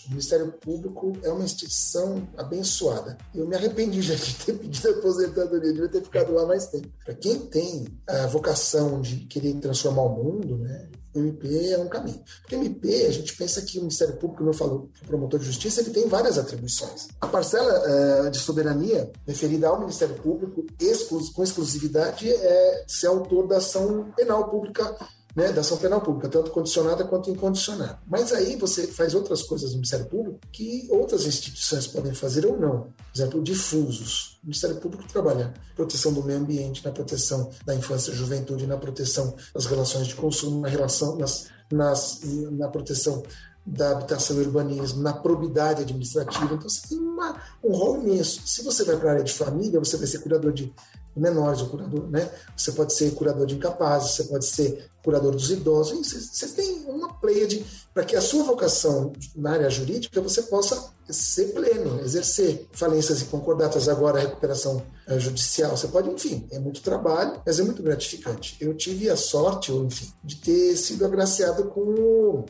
O 0.07 0.09
Ministério 0.09 0.51
Público 0.51 1.17
é 1.23 1.29
uma 1.29 1.45
instituição 1.45 2.27
abençoada. 2.37 3.17
Eu 3.33 3.47
me 3.47 3.55
arrependi 3.55 4.01
já 4.01 4.15
de 4.15 4.35
ter 4.35 4.53
pedido 4.53 4.89
aposentadoria, 4.89 5.71
devia 5.71 5.87
ter 5.87 6.03
ficado 6.03 6.33
lá 6.33 6.45
mais 6.45 6.67
tempo. 6.67 6.89
Para 7.03 7.13
quem 7.13 7.39
tem 7.39 7.85
a 8.07 8.27
vocação 8.27 9.01
de 9.01 9.17
querer 9.19 9.44
querer 9.45 9.59
transformar 9.59 10.03
o 10.03 10.23
mundo, 10.23 10.57
né? 10.57 10.87
O 11.13 11.19
MP 11.19 11.69
é 11.69 11.77
um 11.77 11.87
caminho. 11.87 12.21
Porque 12.41 12.55
MP, 12.55 13.05
a 13.05 13.11
gente 13.11 13.37
pensa 13.37 13.61
que 13.61 13.77
o 13.77 13.81
Ministério 13.81 14.15
Público, 14.15 14.39
como 14.39 14.49
eu 14.49 14.53
falo, 14.53 14.89
o 15.01 15.07
promotor 15.07 15.39
de 15.39 15.45
justiça, 15.45 15.79
ele 15.79 15.91
tem 15.91 16.09
várias 16.09 16.37
atribuições. 16.37 17.07
A 17.21 17.27
parcela 17.27 18.25
uh, 18.27 18.29
de 18.29 18.37
soberania 18.37 19.09
referida 19.25 19.69
ao 19.69 19.79
Ministério 19.79 20.15
Público, 20.15 20.65
exclus 20.77 21.29
com 21.29 21.41
exclusividade, 21.41 22.29
é 22.29 22.83
ser 22.85 23.07
autor 23.07 23.47
da 23.47 23.57
ação 23.57 24.11
penal 24.15 24.49
pública 24.49 24.93
né, 25.35 25.51
da 25.51 25.61
ação 25.61 25.77
penal 25.77 25.99
pública, 25.99 26.29
tanto 26.29 26.49
condicionada 26.49 27.03
quanto 27.03 27.29
incondicionada. 27.29 27.99
Mas 28.07 28.31
aí 28.31 28.55
você 28.55 28.87
faz 28.87 29.13
outras 29.13 29.43
coisas 29.43 29.71
no 29.71 29.77
Ministério 29.77 30.05
Público 30.05 30.39
que 30.51 30.87
outras 30.89 31.25
instituições 31.25 31.85
podem 31.87 32.13
fazer 32.13 32.45
ou 32.45 32.57
não. 32.57 32.81
Por 32.83 32.93
exemplo, 33.13 33.43
difusos. 33.43 34.39
O 34.41 34.45
Ministério 34.45 34.77
Público 34.77 35.03
trabalha 35.11 35.47
na 35.47 35.75
proteção 35.75 36.13
do 36.13 36.23
meio 36.23 36.39
ambiente, 36.39 36.85
na 36.85 36.91
proteção 36.91 37.49
da 37.65 37.75
infância 37.75 38.11
e 38.11 38.15
juventude, 38.15 38.65
na 38.65 38.77
proteção 38.77 39.35
das 39.53 39.65
relações 39.65 40.07
de 40.07 40.15
consumo, 40.15 40.61
na 40.61 40.69
relação 40.69 41.17
nas, 41.17 41.47
nas, 41.69 42.21
na 42.51 42.69
proteção 42.69 43.21
da 43.65 43.91
habitação 43.91 44.37
e 44.37 44.45
urbanismo, 44.45 45.01
na 45.01 45.11
probidade 45.11 45.81
administrativa. 45.81 46.53
Então, 46.53 46.69
você 46.69 46.87
tem 46.87 46.99
uma, 46.99 47.41
um 47.63 47.73
rol 47.73 47.97
imenso. 47.97 48.41
Se 48.45 48.63
você 48.63 48.83
vai 48.83 48.95
para 48.95 49.09
a 49.09 49.11
área 49.13 49.23
de 49.23 49.33
família, 49.33 49.79
você 49.79 49.97
vai 49.97 50.05
ser 50.05 50.19
curador 50.19 50.53
de 50.53 50.71
menores, 51.15 51.61
o 51.61 51.67
curador, 51.67 52.07
né? 52.09 52.29
Você 52.55 52.71
pode 52.71 52.93
ser 52.93 53.11
curador 53.11 53.45
de 53.45 53.55
incapazes, 53.55 54.11
você 54.11 54.23
pode 54.25 54.45
ser 54.45 54.89
curador 55.03 55.31
dos 55.31 55.51
idosos. 55.51 56.11
Você, 56.11 56.47
tem 56.49 56.83
uma 56.87 57.13
pleia 57.13 57.47
de 57.47 57.65
para 57.93 58.03
que 58.03 58.15
a 58.15 58.21
sua 58.21 58.43
vocação 58.43 59.13
na 59.35 59.51
área 59.51 59.69
jurídica 59.69 60.19
você 60.19 60.41
possa 60.43 60.91
ser 61.09 61.53
pleno, 61.53 62.01
exercer 62.01 62.67
falências 62.73 63.21
e 63.21 63.25
concordatas, 63.25 63.87
agora 63.87 64.19
recuperação 64.19 64.81
eh, 65.07 65.19
judicial. 65.19 65.77
Você 65.77 65.87
pode, 65.87 66.09
enfim, 66.09 66.47
é 66.51 66.59
muito 66.59 66.81
trabalho, 66.81 67.41
mas 67.45 67.59
é 67.59 67.63
muito 67.63 67.81
gratificante. 67.83 68.57
Eu 68.59 68.73
tive 68.73 69.09
a 69.09 69.15
sorte, 69.15 69.71
ou 69.71 69.85
enfim, 69.85 70.11
de 70.23 70.35
ter 70.37 70.75
sido 70.75 71.05
agraciado 71.05 71.65
com 71.65 72.45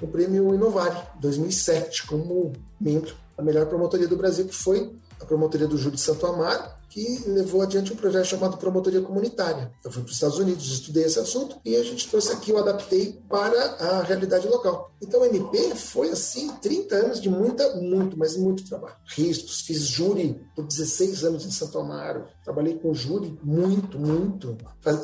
o 0.00 0.06
prêmio 0.06 0.54
Inovare 0.54 0.96
2007 1.20 2.06
como 2.06 2.52
membro 2.78 3.14
da 3.36 3.42
melhor 3.42 3.66
promotoria 3.66 4.06
do 4.06 4.16
Brasil, 4.16 4.46
que 4.46 4.54
foi 4.54 4.94
a 5.20 5.24
promotoria 5.24 5.66
do 5.66 5.76
Júlio 5.76 5.96
de 5.96 6.00
Santo 6.00 6.26
Amaro, 6.26 6.64
que 6.94 7.24
levou 7.26 7.60
adiante 7.60 7.92
um 7.92 7.96
projeto 7.96 8.26
chamado 8.26 8.56
Promotoria 8.56 9.00
Comunitária. 9.00 9.72
Eu 9.84 9.90
fui 9.90 10.00
para 10.00 10.10
os 10.10 10.14
Estados 10.14 10.38
Unidos, 10.38 10.70
estudei 10.70 11.02
esse 11.02 11.18
assunto 11.18 11.58
e 11.64 11.74
a 11.74 11.82
gente 11.82 12.08
trouxe 12.08 12.32
aqui, 12.32 12.52
eu 12.52 12.58
adaptei 12.58 13.18
para 13.28 13.60
a 13.80 14.02
realidade 14.04 14.46
local. 14.46 14.94
Então, 15.02 15.20
o 15.20 15.24
MP 15.24 15.74
foi, 15.74 16.10
assim, 16.10 16.48
30 16.62 16.94
anos 16.94 17.20
de 17.20 17.28
muita, 17.28 17.74
muito, 17.74 18.16
mas 18.16 18.36
muito 18.36 18.64
trabalho. 18.64 18.94
Riscos, 19.04 19.62
fiz 19.62 19.80
júri 19.80 20.40
por 20.54 20.64
16 20.64 21.24
anos 21.24 21.44
em 21.44 21.50
Santo 21.50 21.78
Amaro, 21.80 22.26
trabalhei 22.44 22.74
com 22.74 22.94
júri 22.94 23.36
muito, 23.42 23.98
muito. 23.98 24.56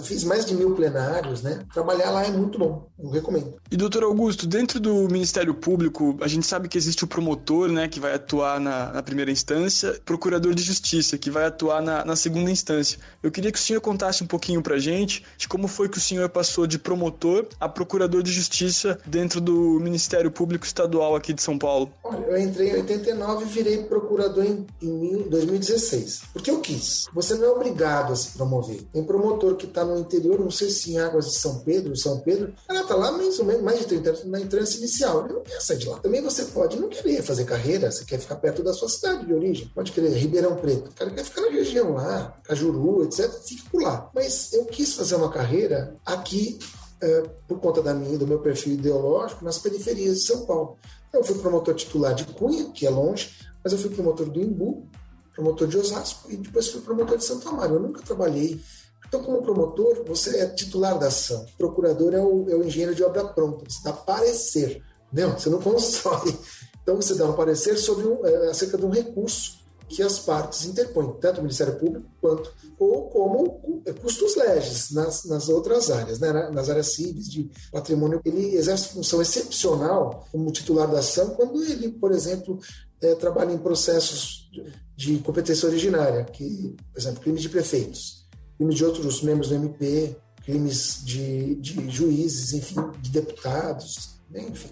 Fiz 0.04 0.22
mais 0.22 0.46
de 0.46 0.54
mil 0.54 0.76
plenários, 0.76 1.42
né? 1.42 1.66
Trabalhar 1.74 2.12
lá 2.12 2.24
é 2.24 2.30
muito 2.30 2.56
bom, 2.56 2.88
eu 2.98 3.10
recomendo. 3.10 3.56
E, 3.68 3.76
doutor 3.76 4.04
Augusto, 4.04 4.46
dentro 4.46 4.78
do 4.78 5.08
Ministério 5.08 5.54
Público, 5.54 6.16
a 6.20 6.28
gente 6.28 6.46
sabe 6.46 6.68
que 6.68 6.78
existe 6.78 7.04
o 7.04 7.08
promotor, 7.08 7.68
né, 7.68 7.88
que 7.88 7.98
vai 7.98 8.14
atuar 8.14 8.60
na, 8.60 8.92
na 8.92 9.02
primeira 9.02 9.30
instância, 9.30 10.00
procurador 10.04 10.54
de 10.54 10.62
justiça, 10.62 11.18
que 11.18 11.30
vai 11.30 11.44
atuar 11.44 11.79
na, 11.80 12.04
na, 12.04 12.16
segunda 12.16 12.50
instância. 12.50 12.98
Eu 13.22 13.30
queria 13.30 13.50
que 13.50 13.58
o 13.58 13.62
senhor 13.62 13.80
contasse 13.80 14.22
um 14.22 14.26
pouquinho 14.26 14.62
pra 14.62 14.78
gente 14.78 15.24
de 15.36 15.48
como 15.48 15.68
foi 15.68 15.88
que 15.88 15.98
o 15.98 16.00
senhor 16.00 16.28
passou 16.28 16.66
de 16.66 16.78
promotor 16.78 17.46
a 17.58 17.68
procurador 17.68 18.22
de 18.22 18.32
justiça 18.32 18.98
dentro 19.06 19.40
do 19.40 19.78
Ministério 19.80 20.30
Público 20.30 20.64
Estadual 20.64 21.14
aqui 21.16 21.32
de 21.32 21.42
São 21.42 21.58
Paulo. 21.58 21.92
Olha, 22.04 22.24
eu 22.26 22.38
entrei 22.38 22.70
em 22.70 22.74
89 22.74 23.44
e 23.44 23.48
virei 23.48 23.84
procurador 23.84 24.44
em, 24.44 24.66
em 24.80 25.28
2016. 25.28 26.22
Porque 26.32 26.50
eu 26.50 26.60
quis. 26.60 27.06
Você 27.12 27.34
não 27.34 27.44
é 27.44 27.50
obrigado 27.50 28.12
a 28.12 28.16
se 28.16 28.30
promover. 28.36 28.82
Tem 28.92 29.02
promotor 29.04 29.56
que 29.56 29.66
está 29.66 29.84
no 29.84 29.98
interior, 29.98 30.38
não 30.38 30.50
sei 30.50 30.70
se 30.70 30.92
em 30.92 30.98
Águas 30.98 31.26
de 31.26 31.34
São 31.34 31.60
Pedro, 31.60 31.96
São 31.96 32.20
Pedro, 32.20 32.52
ela 32.68 32.82
está 32.82 32.94
lá 32.94 33.12
mais 33.12 33.38
ou 33.38 33.44
menos 33.44 33.62
mais 33.62 33.78
de 33.80 33.86
30 33.86 34.08
anos 34.08 34.24
na 34.24 34.40
entrância 34.40 34.78
inicial. 34.78 35.24
Ele 35.24 35.34
não 35.34 35.42
quer 35.42 35.60
sair 35.60 35.78
de 35.78 35.88
lá. 35.88 35.98
Também 35.98 36.22
você 36.22 36.44
pode 36.46 36.78
não 36.78 36.88
querer 36.88 37.22
fazer 37.22 37.44
carreira, 37.44 37.90
você 37.90 38.04
quer 38.04 38.18
ficar 38.18 38.36
perto 38.36 38.62
da 38.62 38.72
sua 38.72 38.88
cidade 38.88 39.26
de 39.26 39.32
origem. 39.32 39.70
Pode 39.74 39.92
querer 39.92 40.10
Ribeirão 40.10 40.56
Preto. 40.56 40.90
O 40.90 40.94
cara 40.94 41.10
quer 41.10 41.24
ficar 41.24 41.42
na 41.42 41.48
região 41.50 41.69
lá, 41.78 42.38
Cajuru, 42.42 43.04
etc., 43.04 43.30
fique 43.44 43.68
por 43.70 43.82
lá. 43.82 44.10
Mas 44.14 44.52
eu 44.52 44.64
quis 44.64 44.94
fazer 44.94 45.14
uma 45.14 45.30
carreira 45.30 45.96
aqui, 46.04 46.58
é, 47.00 47.22
por 47.46 47.60
conta 47.60 47.82
da 47.82 47.94
minha, 47.94 48.18
do 48.18 48.26
meu 48.26 48.40
perfil 48.40 48.74
ideológico, 48.74 49.44
nas 49.44 49.58
periferias 49.58 50.18
de 50.18 50.26
São 50.26 50.44
Paulo. 50.46 50.76
Eu 51.12 51.24
fui 51.24 51.38
promotor 51.38 51.74
titular 51.74 52.14
de 52.14 52.24
Cunha, 52.24 52.70
que 52.70 52.86
é 52.86 52.90
longe, 52.90 53.30
mas 53.62 53.72
eu 53.72 53.78
fui 53.78 53.90
promotor 53.90 54.28
do 54.28 54.40
Imbu, 54.40 54.88
promotor 55.34 55.68
de 55.68 55.78
Osasco 55.78 56.30
e 56.30 56.36
depois 56.36 56.68
fui 56.68 56.80
promotor 56.80 57.16
de 57.18 57.24
Santo 57.24 57.48
Amaro. 57.48 57.74
Eu 57.74 57.80
nunca 57.80 58.02
trabalhei. 58.02 58.60
Então, 59.06 59.22
como 59.24 59.42
promotor, 59.42 60.04
você 60.06 60.38
é 60.38 60.46
titular 60.46 60.98
da 60.98 61.08
ação. 61.08 61.44
O 61.54 61.56
procurador 61.58 62.14
é 62.14 62.20
o, 62.20 62.48
é 62.48 62.54
o 62.54 62.64
engenheiro 62.64 62.94
de 62.94 63.02
obra 63.02 63.24
pronta, 63.24 63.64
você 63.68 63.82
dá 63.82 63.92
parecer, 63.92 64.82
entendeu? 65.12 65.32
Você 65.38 65.50
não 65.50 65.60
constrói. 65.60 66.38
Então, 66.82 66.96
você 66.96 67.14
dá 67.14 67.26
um 67.26 67.34
parecer 67.34 67.76
sobre 67.76 68.06
um, 68.06 68.24
é, 68.24 68.50
acerca 68.50 68.78
de 68.78 68.86
um 68.86 68.90
recurso 68.90 69.59
que 69.90 70.04
as 70.04 70.20
partes 70.20 70.66
interpõem, 70.66 71.12
tanto 71.20 71.38
o 71.38 71.42
Ministério 71.42 71.76
Público 71.76 72.06
quanto, 72.20 72.54
ou 72.78 73.08
como 73.10 73.60
custos 74.00 74.36
legis 74.36 74.92
nas, 74.92 75.24
nas 75.24 75.48
outras 75.48 75.90
áreas, 75.90 76.20
né? 76.20 76.32
nas 76.50 76.70
áreas 76.70 76.94
civis 76.94 77.28
de 77.28 77.50
patrimônio. 77.72 78.20
Ele 78.24 78.54
exerce 78.54 78.90
função 78.90 79.20
excepcional 79.20 80.28
como 80.30 80.52
titular 80.52 80.88
da 80.88 81.00
ação 81.00 81.30
quando 81.30 81.62
ele, 81.64 81.88
por 81.90 82.12
exemplo, 82.12 82.60
é, 83.02 83.16
trabalha 83.16 83.52
em 83.52 83.58
processos 83.58 84.48
de, 84.96 85.18
competência 85.18 85.68
originária, 85.68 86.24
que, 86.24 86.76
por 86.92 87.00
exemplo, 87.00 87.20
crimes 87.20 87.42
de 87.42 87.48
prefeitos, 87.48 88.28
crimes 88.56 88.76
de 88.76 88.84
outros 88.84 89.22
membros 89.22 89.48
do 89.48 89.56
MP, 89.56 90.16
crimes 90.44 91.02
de, 91.04 91.56
de 91.56 91.90
juízes, 91.90 92.52
enfim, 92.52 92.76
de 93.00 93.10
deputados, 93.10 94.20
enfim, 94.32 94.70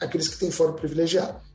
aqueles 0.00 0.26
que 0.26 0.38
têm 0.38 0.50
fórum 0.50 0.72
privilegiado. 0.72 1.45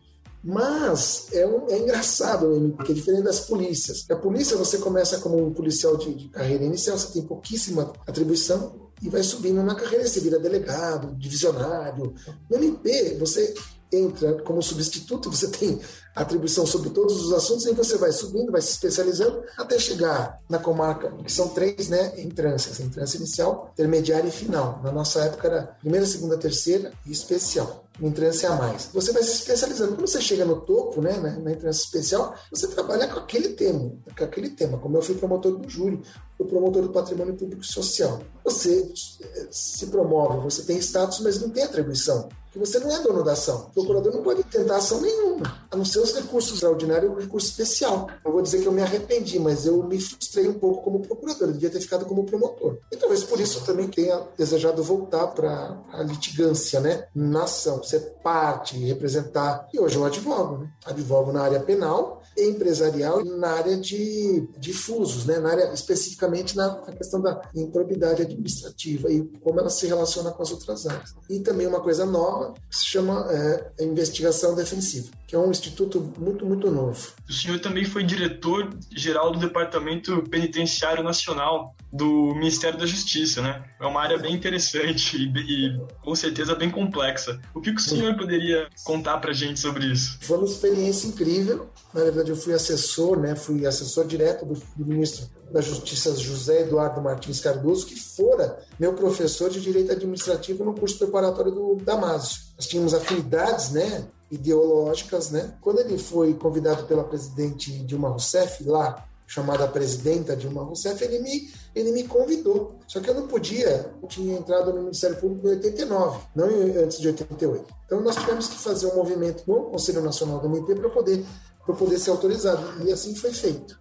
Mas 0.43 1.27
é, 1.33 1.45
um, 1.45 1.69
é 1.69 1.77
engraçado, 1.77 2.73
porque 2.75 2.91
é 2.91 2.95
diferente 2.95 3.23
das 3.23 3.41
polícias. 3.41 4.05
A 4.09 4.15
polícia, 4.15 4.57
você 4.57 4.77
começa 4.79 5.19
como 5.19 5.45
um 5.45 5.53
policial 5.53 5.95
de, 5.97 6.15
de 6.15 6.29
carreira 6.29 6.63
inicial, 6.63 6.97
você 6.97 7.13
tem 7.13 7.21
pouquíssima 7.21 7.93
atribuição 8.07 8.89
e 9.01 9.09
vai 9.09 9.23
subindo 9.23 9.61
na 9.63 9.75
carreira, 9.75 10.07
você 10.07 10.19
vira 10.19 10.39
delegado, 10.39 11.15
divisionário. 11.15 12.13
No 12.49 12.57
MP, 12.57 13.17
você 13.19 13.53
entra 13.91 14.41
como 14.43 14.61
substituto, 14.61 15.29
você 15.29 15.47
tem 15.49 15.79
atribuição 16.15 16.65
sobre 16.65 16.89
todos 16.89 17.25
os 17.25 17.33
assuntos, 17.33 17.65
e 17.65 17.73
você 17.73 17.97
vai 17.97 18.11
subindo, 18.11 18.51
vai 18.51 18.61
se 18.61 18.71
especializando, 18.71 19.43
até 19.57 19.79
chegar 19.79 20.39
na 20.49 20.59
comarca, 20.59 21.11
que 21.23 21.31
são 21.31 21.49
três 21.49 21.87
né, 21.87 22.13
entrâncias, 22.21 22.79
entrância 22.79 23.17
inicial, 23.17 23.69
intermediária 23.73 24.27
e 24.27 24.31
final. 24.31 24.81
Na 24.83 24.91
nossa 24.91 25.21
época 25.21 25.47
era 25.47 25.63
primeira, 25.79 26.05
segunda, 26.05 26.37
terceira 26.37 26.91
e 27.05 27.11
especial 27.11 27.85
entrância 27.99 28.49
a 28.49 28.55
mais. 28.55 28.89
Você 28.93 29.11
vai 29.11 29.21
se 29.21 29.33
especializando. 29.33 29.95
Quando 29.95 30.07
você 30.07 30.21
chega 30.21 30.43
no 30.43 30.61
topo, 30.61 31.01
né, 31.01 31.17
na 31.17 31.51
entrância 31.51 31.83
especial, 31.83 32.35
você 32.49 32.67
trabalha 32.67 33.07
com 33.07 33.19
aquele 33.19 33.49
tema, 33.49 33.91
com 34.17 34.23
aquele 34.23 34.49
tema. 34.49 34.79
Como 34.79 34.97
eu 34.97 35.01
fui 35.01 35.15
promotor 35.15 35.57
do 35.57 35.69
júri, 35.69 36.01
fui 36.37 36.47
promotor 36.47 36.81
do 36.81 36.89
patrimônio 36.89 37.35
público 37.35 37.61
e 37.61 37.67
social. 37.67 38.19
Você 38.43 38.91
eh, 39.21 39.47
se 39.51 39.87
promove, 39.87 40.39
você 40.39 40.63
tem 40.63 40.77
status, 40.77 41.19
mas 41.19 41.39
não 41.39 41.49
tem 41.49 41.63
atribuição 41.63 42.29
que 42.51 42.59
você 42.59 42.79
não 42.79 42.91
é 42.91 42.99
dono 42.99 43.23
da 43.23 43.31
ação. 43.31 43.67
O 43.69 43.73
procurador 43.73 44.13
não 44.13 44.21
pode 44.21 44.43
tentar 44.43 44.77
ação 44.77 44.99
nenhuma, 45.01 45.65
a 45.71 45.75
não 45.75 45.85
ser 45.85 45.99
os 45.99 46.13
recursos 46.13 46.55
extraordinários 46.55 47.09
e 47.09 47.15
o 47.15 47.19
recurso 47.19 47.47
especial. 47.47 48.09
Eu 48.23 48.31
vou 48.31 48.41
dizer 48.41 48.61
que 48.61 48.67
eu 48.67 48.71
me 48.71 48.81
arrependi, 48.81 49.39
mas 49.39 49.65
eu 49.65 49.81
me 49.83 49.99
frustrei 49.99 50.47
um 50.47 50.53
pouco 50.53 50.83
como 50.83 50.99
procurador, 50.99 51.47
eu 51.47 51.53
devia 51.53 51.69
ter 51.69 51.79
ficado 51.79 52.05
como 52.05 52.25
promotor. 52.25 52.77
E 52.91 52.97
talvez 52.97 53.23
por 53.23 53.39
isso 53.39 53.59
eu 53.59 53.63
também 53.63 53.87
tenha 53.87 54.21
desejado 54.37 54.83
voltar 54.83 55.27
para 55.27 55.81
a 55.93 56.03
litigância, 56.03 56.79
né? 56.81 57.07
Na 57.15 57.43
ação, 57.43 57.81
ser 57.83 57.99
parte, 58.21 58.77
representar. 58.77 59.67
E 59.73 59.79
hoje 59.79 59.95
eu 59.95 60.05
advogo, 60.05 60.57
né? 60.57 60.69
Advogo 60.85 61.31
na 61.31 61.43
área 61.43 61.59
penal 61.59 62.21
empresarial 62.37 63.21
e 63.21 63.29
na 63.29 63.49
área 63.49 63.77
de 63.77 64.47
difusos, 64.57 65.25
né? 65.25 65.37
na 65.39 65.49
área 65.49 65.73
especificamente 65.73 66.55
na, 66.55 66.75
na 66.75 66.93
questão 66.93 67.21
da 67.21 67.41
improbidade 67.53 68.21
administrativa 68.21 69.11
e 69.11 69.21
como 69.43 69.59
ela 69.59 69.69
se 69.69 69.85
relaciona 69.87 70.31
com 70.31 70.41
as 70.41 70.51
outras 70.51 70.87
áreas. 70.87 71.13
E 71.29 71.39
também 71.39 71.67
uma 71.67 71.81
coisa 71.81 72.05
nova 72.05 72.40
que 72.69 72.75
se 72.75 72.85
chama 72.85 73.27
é, 73.29 73.83
investigação 73.83 74.55
defensiva, 74.55 75.09
que 75.27 75.35
é 75.35 75.39
um 75.39 75.51
instituto 75.51 76.13
muito, 76.17 76.45
muito 76.45 76.69
novo. 76.69 77.13
O 77.29 77.33
senhor 77.33 77.59
também 77.59 77.85
foi 77.85 78.03
diretor-geral 78.03 79.31
do 79.31 79.39
Departamento 79.39 80.23
Penitenciário 80.29 81.03
Nacional 81.03 81.75
do 81.91 82.33
Ministério 82.35 82.79
da 82.79 82.85
Justiça, 82.85 83.41
né? 83.41 83.63
É 83.79 83.85
uma 83.85 84.01
área 84.01 84.17
bem 84.17 84.33
interessante 84.33 85.17
e, 85.17 85.27
e 85.27 85.81
com 86.01 86.15
certeza 86.15 86.55
bem 86.55 86.69
complexa. 86.69 87.39
O 87.53 87.61
que, 87.61 87.73
que 87.73 87.81
o 87.81 87.83
senhor 87.83 88.15
poderia 88.15 88.67
contar 88.83 89.17
para 89.17 89.33
gente 89.33 89.59
sobre 89.59 89.85
isso? 89.85 90.17
Foi 90.21 90.37
uma 90.37 90.47
experiência 90.47 91.07
incrível. 91.07 91.69
Na 91.93 92.03
verdade, 92.03 92.29
eu 92.29 92.35
fui 92.35 92.53
assessor, 92.53 93.19
né? 93.19 93.35
Fui 93.35 93.65
assessor 93.65 94.05
direto 94.05 94.45
do, 94.45 94.53
do 94.53 94.85
ministro 94.85 95.27
da 95.51 95.61
Justiça 95.61 96.15
José 96.15 96.61
Eduardo 96.61 97.01
Martins 97.01 97.39
Cardoso, 97.39 97.85
que 97.85 97.99
fora 97.99 98.59
meu 98.79 98.93
professor 98.93 99.49
de 99.49 99.59
Direito 99.59 99.91
Administrativo 99.91 100.63
no 100.63 100.73
curso 100.73 100.97
preparatório 100.97 101.51
do 101.51 101.75
Damásio. 101.75 102.41
Nós 102.57 102.67
tínhamos 102.67 102.93
afinidades, 102.93 103.71
né? 103.71 104.07
ideológicas, 104.31 105.29
né? 105.29 105.53
Quando 105.61 105.79
ele 105.79 105.97
foi 105.97 106.33
convidado 106.33 106.85
pela 106.85 107.03
presidente 107.03 107.69
Dilma 107.79 108.07
Rousseff 108.07 108.63
lá 108.63 109.05
chamada 109.27 109.67
presidenta 109.67 110.35
Dilma 110.35 110.63
Rousseff, 110.63 111.01
ele 111.03 111.19
me, 111.19 111.49
ele 111.73 111.91
me 111.91 112.03
convidou. 112.03 112.75
Só 112.87 112.99
que 112.99 113.09
eu 113.09 113.13
não 113.13 113.27
podia, 113.27 113.89
eu 114.01 114.07
tinha 114.07 114.37
entrado 114.37 114.73
no 114.73 114.81
Ministério 114.81 115.17
Público 115.17 115.47
em 115.47 115.51
89, 115.51 116.19
não 116.35 116.47
antes 116.83 116.99
de 116.99 117.07
88. 117.07 117.65
Então 117.85 118.01
nós 118.01 118.15
tivemos 118.15 118.47
que 118.47 118.57
fazer 118.57 118.87
um 118.87 118.95
movimento 118.95 119.43
no 119.47 119.65
Conselho 119.65 120.01
Nacional 120.01 120.39
do 120.39 120.47
MP 120.47 120.75
para 120.75 120.89
poder, 120.89 121.25
poder 121.65 121.97
ser 121.97 122.09
autorizado. 122.09 122.85
E 122.85 122.91
assim 122.91 123.15
foi 123.15 123.31
feito. 123.31 123.79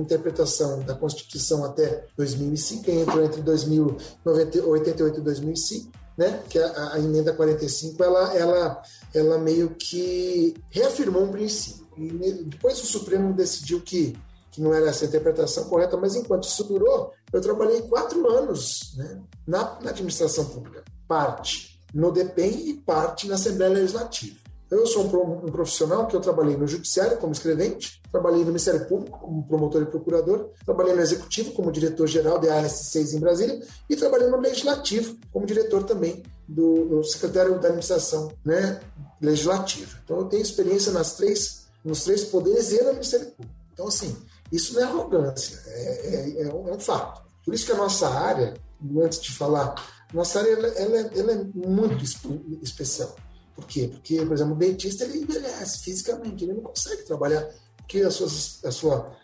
Interpretação 0.00 0.82
da 0.82 0.94
Constituição 0.94 1.64
até 1.64 2.04
2005, 2.16 2.84
que 2.84 2.90
entrou 2.92 3.24
entre 3.24 3.42
1988 3.42 5.18
e 5.18 5.22
2005, 5.22 5.92
né? 6.16 6.42
que 6.48 6.58
a, 6.58 6.94
a 6.94 6.98
emenda 6.98 7.32
45 7.32 8.02
ela, 8.02 8.34
ela, 8.34 8.82
ela 9.14 9.38
meio 9.38 9.70
que 9.70 10.54
reafirmou 10.70 11.24
um 11.24 11.32
princípio. 11.32 11.84
E 11.96 12.44
depois 12.44 12.82
o 12.82 12.86
Supremo 12.86 13.32
decidiu 13.32 13.80
que 13.80 14.16
que 14.54 14.62
não 14.62 14.72
era 14.72 14.88
essa 14.88 15.04
interpretação 15.04 15.64
correta, 15.64 15.96
mas 15.96 16.14
enquanto 16.14 16.44
isso 16.44 16.62
durou, 16.62 17.12
eu 17.32 17.40
trabalhei 17.40 17.82
quatro 17.82 18.24
anos 18.30 18.94
né, 18.96 19.20
na, 19.44 19.80
na, 19.80 19.90
administração 19.90 20.44
pública, 20.44 20.84
parte 21.08 21.80
no 21.92 22.12
DEPEN 22.12 22.68
e 22.68 22.74
parte 22.74 23.26
na 23.26 23.34
Assembleia 23.34 23.72
Legislativa. 23.72 24.38
Eu 24.74 24.86
sou 24.88 25.04
um, 25.04 25.52
profissional 25.52 26.08
que 26.08 26.16
eu 26.16 26.20
trabalhei 26.20 26.56
no 26.56 26.66
Judiciário 26.66 27.16
como 27.18 27.32
escrevente, 27.32 28.02
trabalhei 28.10 28.40
no 28.40 28.46
Ministério 28.46 28.84
Público 28.86 29.20
como 29.20 29.46
promotor 29.46 29.82
e 29.82 29.86
procurador, 29.86 30.50
trabalhei 30.64 30.94
no 30.94 31.00
Executivo 31.00 31.52
como 31.52 31.70
diretor-geral 31.70 32.40
da 32.40 32.60
AS6 32.60 33.14
em 33.14 33.20
Brasília 33.20 33.62
e 33.88 33.94
trabalhei 33.94 34.26
no 34.26 34.40
Legislativo 34.40 35.16
como 35.32 35.46
diretor 35.46 35.84
também 35.84 36.24
do, 36.48 36.86
do 36.86 37.04
secretário 37.04 37.60
da 37.60 37.68
administração 37.68 38.32
né, 38.44 38.80
legislativa. 39.20 39.96
Então 40.04 40.18
eu 40.18 40.24
tenho 40.24 40.42
experiência 40.42 40.90
nas 40.90 41.14
três, 41.14 41.66
nos 41.84 42.02
três 42.02 42.24
poderes 42.24 42.72
e 42.72 42.82
no 42.82 42.94
Ministério 42.94 43.26
Público. 43.26 43.54
Então, 43.72 43.86
assim, 43.86 44.16
isso 44.50 44.74
não 44.74 44.80
é 44.80 44.84
arrogância, 44.84 45.62
é, 45.66 46.40
é, 46.40 46.42
é, 46.42 46.52
um, 46.52 46.68
é 46.68 46.72
um, 46.72 46.80
fato. 46.80 47.22
Por 47.44 47.54
isso 47.54 47.64
que 47.64 47.72
a 47.72 47.76
nossa 47.76 48.08
área, 48.08 48.54
antes 48.98 49.20
de 49.20 49.32
falar, 49.32 49.74
nossa 50.12 50.40
área 50.40 50.50
ela, 50.50 50.66
ela, 50.66 50.96
é, 50.96 51.10
ela 51.16 51.32
é 51.32 51.44
muito 51.54 52.04
especial. 52.60 53.14
Por 53.54 53.66
quê? 53.66 53.88
Porque, 53.88 54.24
por 54.24 54.34
exemplo, 54.34 54.54
o 54.54 54.58
dentista 54.58 55.04
ele 55.04 55.18
envelhece 55.18 55.78
fisicamente, 55.80 56.44
ele 56.44 56.54
não 56.54 56.62
consegue 56.62 57.02
trabalhar 57.04 57.48
porque 57.76 58.00
a 58.00 58.10
sua, 58.10 58.26
a 58.68 58.72
sua 58.72 59.16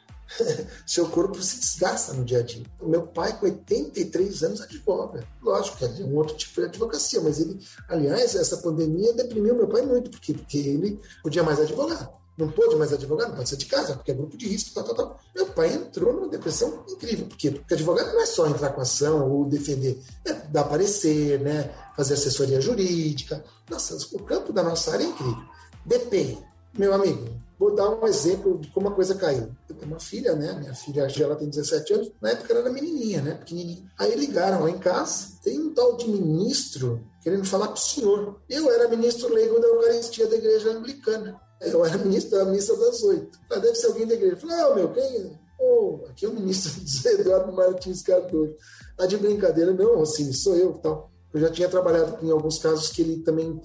seu 0.87 1.08
corpo 1.08 1.42
se 1.42 1.58
desgasta 1.58 2.12
no 2.12 2.25
dia 2.25 2.38
a 2.38 2.42
dia. 2.42 2.64
O 2.80 2.88
meu 2.88 3.06
pai, 3.06 3.37
com 3.38 3.46
83 3.46 4.42
anos, 4.44 4.60
advoga. 4.60 5.26
Lógico 5.42 5.78
que 5.78 5.84
é 5.84 5.88
um 6.04 6.14
outro 6.14 6.37
tipo 6.37 6.60
de 6.60 6.68
advocacia, 6.68 7.20
mas 7.20 7.40
ele, 7.40 7.58
aliás, 7.88 8.37
essa 8.37 8.58
pandemia 8.58 9.12
deprimiu 9.12 9.56
meu 9.56 9.68
pai 9.68 9.82
muito, 9.82 10.10
porque, 10.10 10.34
porque 10.34 10.58
ele 10.58 11.00
podia 11.22 11.42
mais 11.42 11.58
advogar. 11.58 12.19
Não 12.37 12.50
pôde 12.50 12.76
mais 12.76 12.92
advogar, 12.92 13.28
não 13.28 13.37
pode 13.37 13.49
ser 13.49 13.56
de 13.56 13.66
casa, 13.66 13.94
porque 13.94 14.10
é 14.10 14.14
grupo 14.14 14.37
de 14.37 14.49
risco, 14.49 14.75
tal, 14.75 14.84
tal, 14.84 14.94
tal. 14.94 15.20
Meu 15.34 15.46
pai 15.46 15.75
entrou 15.75 16.12
numa 16.12 16.28
depressão 16.28 16.84
incrível. 16.88 17.26
Por 17.26 17.37
quê? 17.37 17.50
Porque 17.50 17.75
advogado 17.75 18.12
não 18.12 18.22
é 18.22 18.26
só 18.26 18.46
entrar 18.46 18.70
com 18.70 18.80
ação 18.80 19.30
ou 19.30 19.44
defender, 19.44 20.00
é 20.25 20.32
dar 20.32 20.64
parecer, 20.64 21.40
né? 21.40 21.70
fazer 21.96 22.14
assessoria 22.14 22.60
jurídica. 22.60 23.44
Nossa, 23.68 23.96
o 24.16 24.22
campo 24.22 24.52
da 24.52 24.62
nossa 24.62 24.92
área 24.92 25.04
é 25.04 25.08
incrível. 25.08 25.44
DPI, 25.84 26.38
meu 26.78 26.94
amigo, 26.94 27.28
Vou 27.60 27.75
dar 27.75 27.90
um 27.90 28.06
exemplo 28.06 28.56
de 28.56 28.68
como 28.68 28.88
a 28.88 28.92
coisa 28.92 29.14
caiu. 29.14 29.50
Eu 29.68 29.76
tenho 29.76 29.92
uma 29.92 30.00
filha, 30.00 30.34
né? 30.34 30.54
Minha 30.54 30.72
filha 30.72 31.06
ela 31.22 31.37
tem 31.37 31.46
17 31.46 31.92
anos. 31.92 32.12
Na 32.18 32.30
época 32.30 32.54
ela 32.54 32.62
era 32.62 32.72
menininha, 32.72 33.20
né? 33.20 33.34
Pequenininha. 33.34 33.82
Aí 33.99 34.14
ligaram 34.14 34.62
lá 34.62 34.70
em 34.70 34.78
casa. 34.78 35.38
Tem 35.44 35.60
um 35.60 35.75
tal 35.75 35.94
de 35.94 36.08
ministro 36.08 37.04
querendo 37.22 37.44
falar 37.44 37.68
com 37.68 37.75
o 37.75 37.76
senhor. 37.76 38.40
Eu 38.49 38.72
era 38.72 38.88
ministro 38.88 39.30
leigo 39.34 39.60
da 39.60 39.68
Eucaristia 39.68 40.26
da 40.26 40.37
Igreja 40.37 40.70
Anglicana. 40.70 41.38
Eu 41.60 41.84
era 41.84 41.98
ministro 41.98 42.38
da 42.38 42.44
missa 42.46 42.76
das 42.76 43.02
oito. 43.02 43.38
Falei, 43.48 43.62
deve 43.64 43.74
ser 43.76 43.86
alguém 43.88 44.06
da 44.06 44.14
igreja. 44.14 44.36
Falei, 44.36 44.56
ah, 44.56 44.74
meu, 44.74 44.92
quem? 44.92 45.38
Oh, 45.58 46.00
aqui 46.08 46.24
é 46.24 46.28
o 46.28 46.34
ministro 46.34 46.72
Eduardo 47.20 47.52
Martins 47.52 48.02
Cardoso. 48.02 48.54
Tá 48.96 49.06
de 49.06 49.16
brincadeira, 49.18 49.72
não, 49.72 50.02
assim, 50.02 50.32
sou 50.32 50.56
eu 50.56 50.74
tal. 50.74 51.10
Eu 51.32 51.40
já 51.40 51.50
tinha 51.50 51.68
trabalhado 51.68 52.24
em 52.24 52.30
alguns 52.30 52.58
casos 52.58 52.88
que 52.88 53.02
ele 53.02 53.22
também 53.22 53.60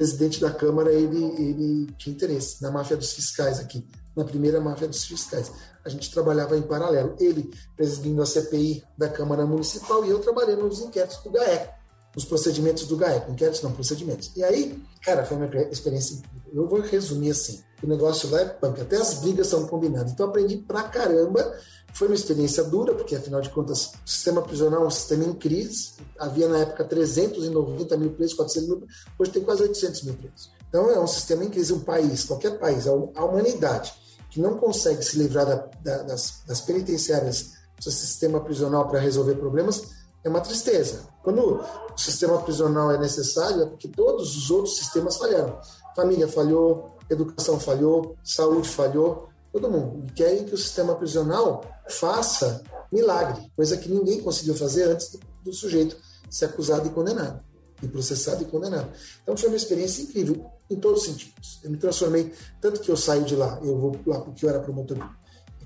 presidente 0.00 0.40
da 0.40 0.50
Câmara 0.50 0.90
ele, 0.90 1.22
ele 1.36 1.92
tinha 1.98 2.14
interesse 2.14 2.62
na 2.62 2.70
máfia 2.70 2.96
dos 2.96 3.12
fiscais 3.12 3.60
aqui, 3.60 3.86
na 4.16 4.24
primeira 4.24 4.58
máfia 4.58 4.88
dos 4.88 5.04
fiscais. 5.04 5.52
A 5.84 5.90
gente 5.90 6.10
trabalhava 6.10 6.56
em 6.56 6.62
paralelo. 6.62 7.14
Ele 7.20 7.50
presidindo 7.76 8.22
a 8.22 8.26
CPI 8.26 8.82
da 8.96 9.10
Câmara 9.10 9.44
Municipal 9.44 10.02
e 10.02 10.08
eu 10.08 10.18
trabalhando 10.18 10.62
nos 10.62 10.80
inquéritos 10.80 11.18
do 11.18 11.30
GAECO, 11.30 11.74
nos 12.14 12.24
procedimentos 12.24 12.86
do 12.86 12.96
GAECO. 12.96 13.32
Inquéritos 13.32 13.62
não, 13.62 13.72
procedimentos. 13.72 14.30
E 14.36 14.42
aí, 14.42 14.82
cara, 15.02 15.24
foi 15.24 15.36
uma 15.36 15.46
experiência 15.70 16.18
Eu 16.52 16.68
vou 16.68 16.80
resumir 16.80 17.30
assim. 17.30 17.62
O 17.82 17.86
negócio 17.86 18.28
lá 18.30 18.40
é 18.40 18.44
punk, 18.44 18.80
até 18.80 18.96
as 18.96 19.14
brigas 19.14 19.46
são 19.46 19.66
combinadas. 19.66 20.12
Então 20.12 20.26
aprendi 20.26 20.58
pra 20.58 20.82
caramba 20.82 21.54
foi 21.92 22.08
uma 22.08 22.14
experiência 22.14 22.62
dura, 22.64 22.94
porque 22.94 23.16
afinal 23.16 23.40
de 23.40 23.50
contas, 23.50 23.92
o 24.04 24.08
sistema 24.08 24.42
prisional 24.42 24.84
é 24.84 24.86
um 24.86 24.90
sistema 24.90 25.24
em 25.24 25.34
crise. 25.34 25.94
Havia 26.18 26.48
na 26.48 26.58
época 26.58 26.84
390 26.84 27.96
mil 27.96 28.10
presos, 28.10 28.34
400 28.34 28.68
mil, 28.68 28.86
hoje 29.18 29.30
tem 29.30 29.42
quase 29.42 29.62
800 29.62 30.02
mil 30.04 30.14
presos. 30.14 30.52
Então 30.68 30.90
é 30.90 31.00
um 31.00 31.06
sistema 31.06 31.44
em 31.44 31.50
crise. 31.50 31.72
Um 31.72 31.80
país, 31.80 32.24
qualquer 32.24 32.58
país, 32.58 32.86
a 32.86 32.92
humanidade, 32.92 33.92
que 34.30 34.40
não 34.40 34.56
consegue 34.56 35.02
se 35.02 35.18
livrar 35.18 35.46
da, 35.46 35.68
da, 35.82 36.02
das, 36.04 36.42
das 36.46 36.60
penitenciárias 36.60 37.52
do 37.76 37.82
seu 37.82 37.92
sistema 37.92 38.40
prisional 38.40 38.88
para 38.88 39.00
resolver 39.00 39.34
problemas, 39.34 39.99
é 40.22 40.28
uma 40.28 40.40
tristeza. 40.40 41.08
Quando 41.22 41.60
o 41.94 41.98
sistema 41.98 42.40
prisional 42.42 42.90
é 42.90 42.98
necessário, 42.98 43.62
é 43.62 43.66
porque 43.66 43.88
todos 43.88 44.36
os 44.36 44.50
outros 44.50 44.76
sistemas 44.76 45.16
falharam. 45.16 45.58
Família 45.94 46.28
falhou, 46.28 46.96
educação 47.08 47.58
falhou, 47.58 48.16
saúde 48.22 48.68
falhou, 48.68 49.28
todo 49.52 49.70
mundo. 49.70 50.06
E 50.06 50.12
querem 50.12 50.44
que 50.44 50.54
o 50.54 50.58
sistema 50.58 50.94
prisional 50.94 51.64
faça 51.88 52.62
milagre, 52.92 53.50
coisa 53.56 53.76
que 53.76 53.88
ninguém 53.88 54.20
conseguiu 54.20 54.54
fazer 54.54 54.84
antes 54.84 55.10
do, 55.10 55.20
do 55.44 55.52
sujeito 55.52 55.96
ser 56.28 56.46
acusado 56.46 56.86
e 56.86 56.90
condenado, 56.90 57.42
e 57.82 57.88
processado 57.88 58.42
e 58.42 58.46
condenado. 58.46 58.90
Então 59.22 59.36
foi 59.36 59.48
uma 59.48 59.56
experiência 59.56 60.02
incrível 60.02 60.46
em 60.68 60.76
todos 60.76 61.00
os 61.00 61.06
sentidos. 61.06 61.60
Eu 61.62 61.70
me 61.70 61.76
transformei, 61.76 62.32
tanto 62.60 62.80
que 62.80 62.90
eu 62.90 62.96
saio 62.96 63.24
de 63.24 63.34
lá, 63.34 63.58
eu 63.62 63.76
vou 63.76 63.96
lá 64.06 64.20
porque 64.20 64.44
eu 64.44 64.50
era 64.50 64.60
promotor 64.60 64.96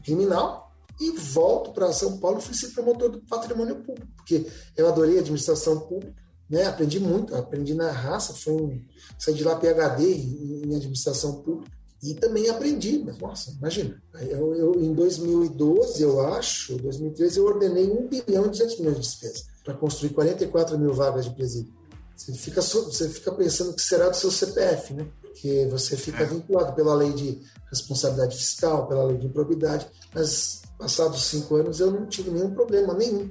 criminal, 0.02 0.63
e 1.00 1.10
volto 1.12 1.72
para 1.72 1.92
São 1.92 2.18
Paulo 2.18 2.38
e 2.38 2.42
fui 2.42 2.54
ser 2.54 2.68
promotor 2.68 3.10
do 3.10 3.20
patrimônio 3.20 3.76
público, 3.76 4.08
porque 4.16 4.46
eu 4.76 4.88
adorei 4.88 5.18
administração 5.18 5.80
pública, 5.80 6.14
né? 6.48 6.66
aprendi 6.66 7.00
muito, 7.00 7.34
aprendi 7.34 7.74
na 7.74 7.90
raça, 7.90 8.34
foi 8.34 8.52
um, 8.52 8.82
saí 9.18 9.34
de 9.34 9.44
lá 9.44 9.56
PHD 9.56 10.04
em, 10.04 10.62
em 10.66 10.76
administração 10.76 11.42
pública, 11.42 11.72
e 12.02 12.12
também 12.12 12.50
aprendi, 12.50 13.02
mas 13.02 13.18
nossa, 13.18 13.50
imagina. 13.52 14.00
Eu, 14.28 14.54
eu, 14.54 14.74
em 14.74 14.92
2012, 14.92 16.02
eu 16.02 16.20
acho, 16.34 16.76
2013, 16.76 17.38
eu 17.38 17.46
ordenei 17.46 17.90
1 17.90 18.08
bilhão 18.08 18.44
e 18.44 18.48
200 18.50 18.78
milhões 18.78 18.96
de 18.96 19.02
despesa 19.02 19.44
para 19.64 19.72
construir 19.72 20.10
44 20.10 20.78
mil 20.78 20.92
vagas 20.92 21.24
de 21.24 21.34
presídio. 21.34 21.72
Você 22.14 22.32
fica, 22.34 22.60
você 22.60 23.08
fica 23.08 23.32
pensando 23.32 23.74
que 23.74 23.80
será 23.80 24.10
do 24.10 24.16
seu 24.16 24.30
CPF, 24.30 24.92
né? 24.92 25.06
Porque 25.34 25.66
você 25.70 25.96
fica 25.96 26.22
é. 26.22 26.26
vinculado 26.26 26.72
pela 26.74 26.94
lei 26.94 27.12
de 27.12 27.42
responsabilidade 27.68 28.36
fiscal, 28.36 28.86
pela 28.86 29.04
lei 29.04 29.18
de 29.18 29.26
improbidade. 29.26 29.86
Mas, 30.14 30.62
passados 30.78 31.24
cinco 31.24 31.56
anos, 31.56 31.80
eu 31.80 31.90
não 31.90 32.06
tive 32.06 32.30
nenhum 32.30 32.54
problema, 32.54 32.94
nenhum. 32.94 33.30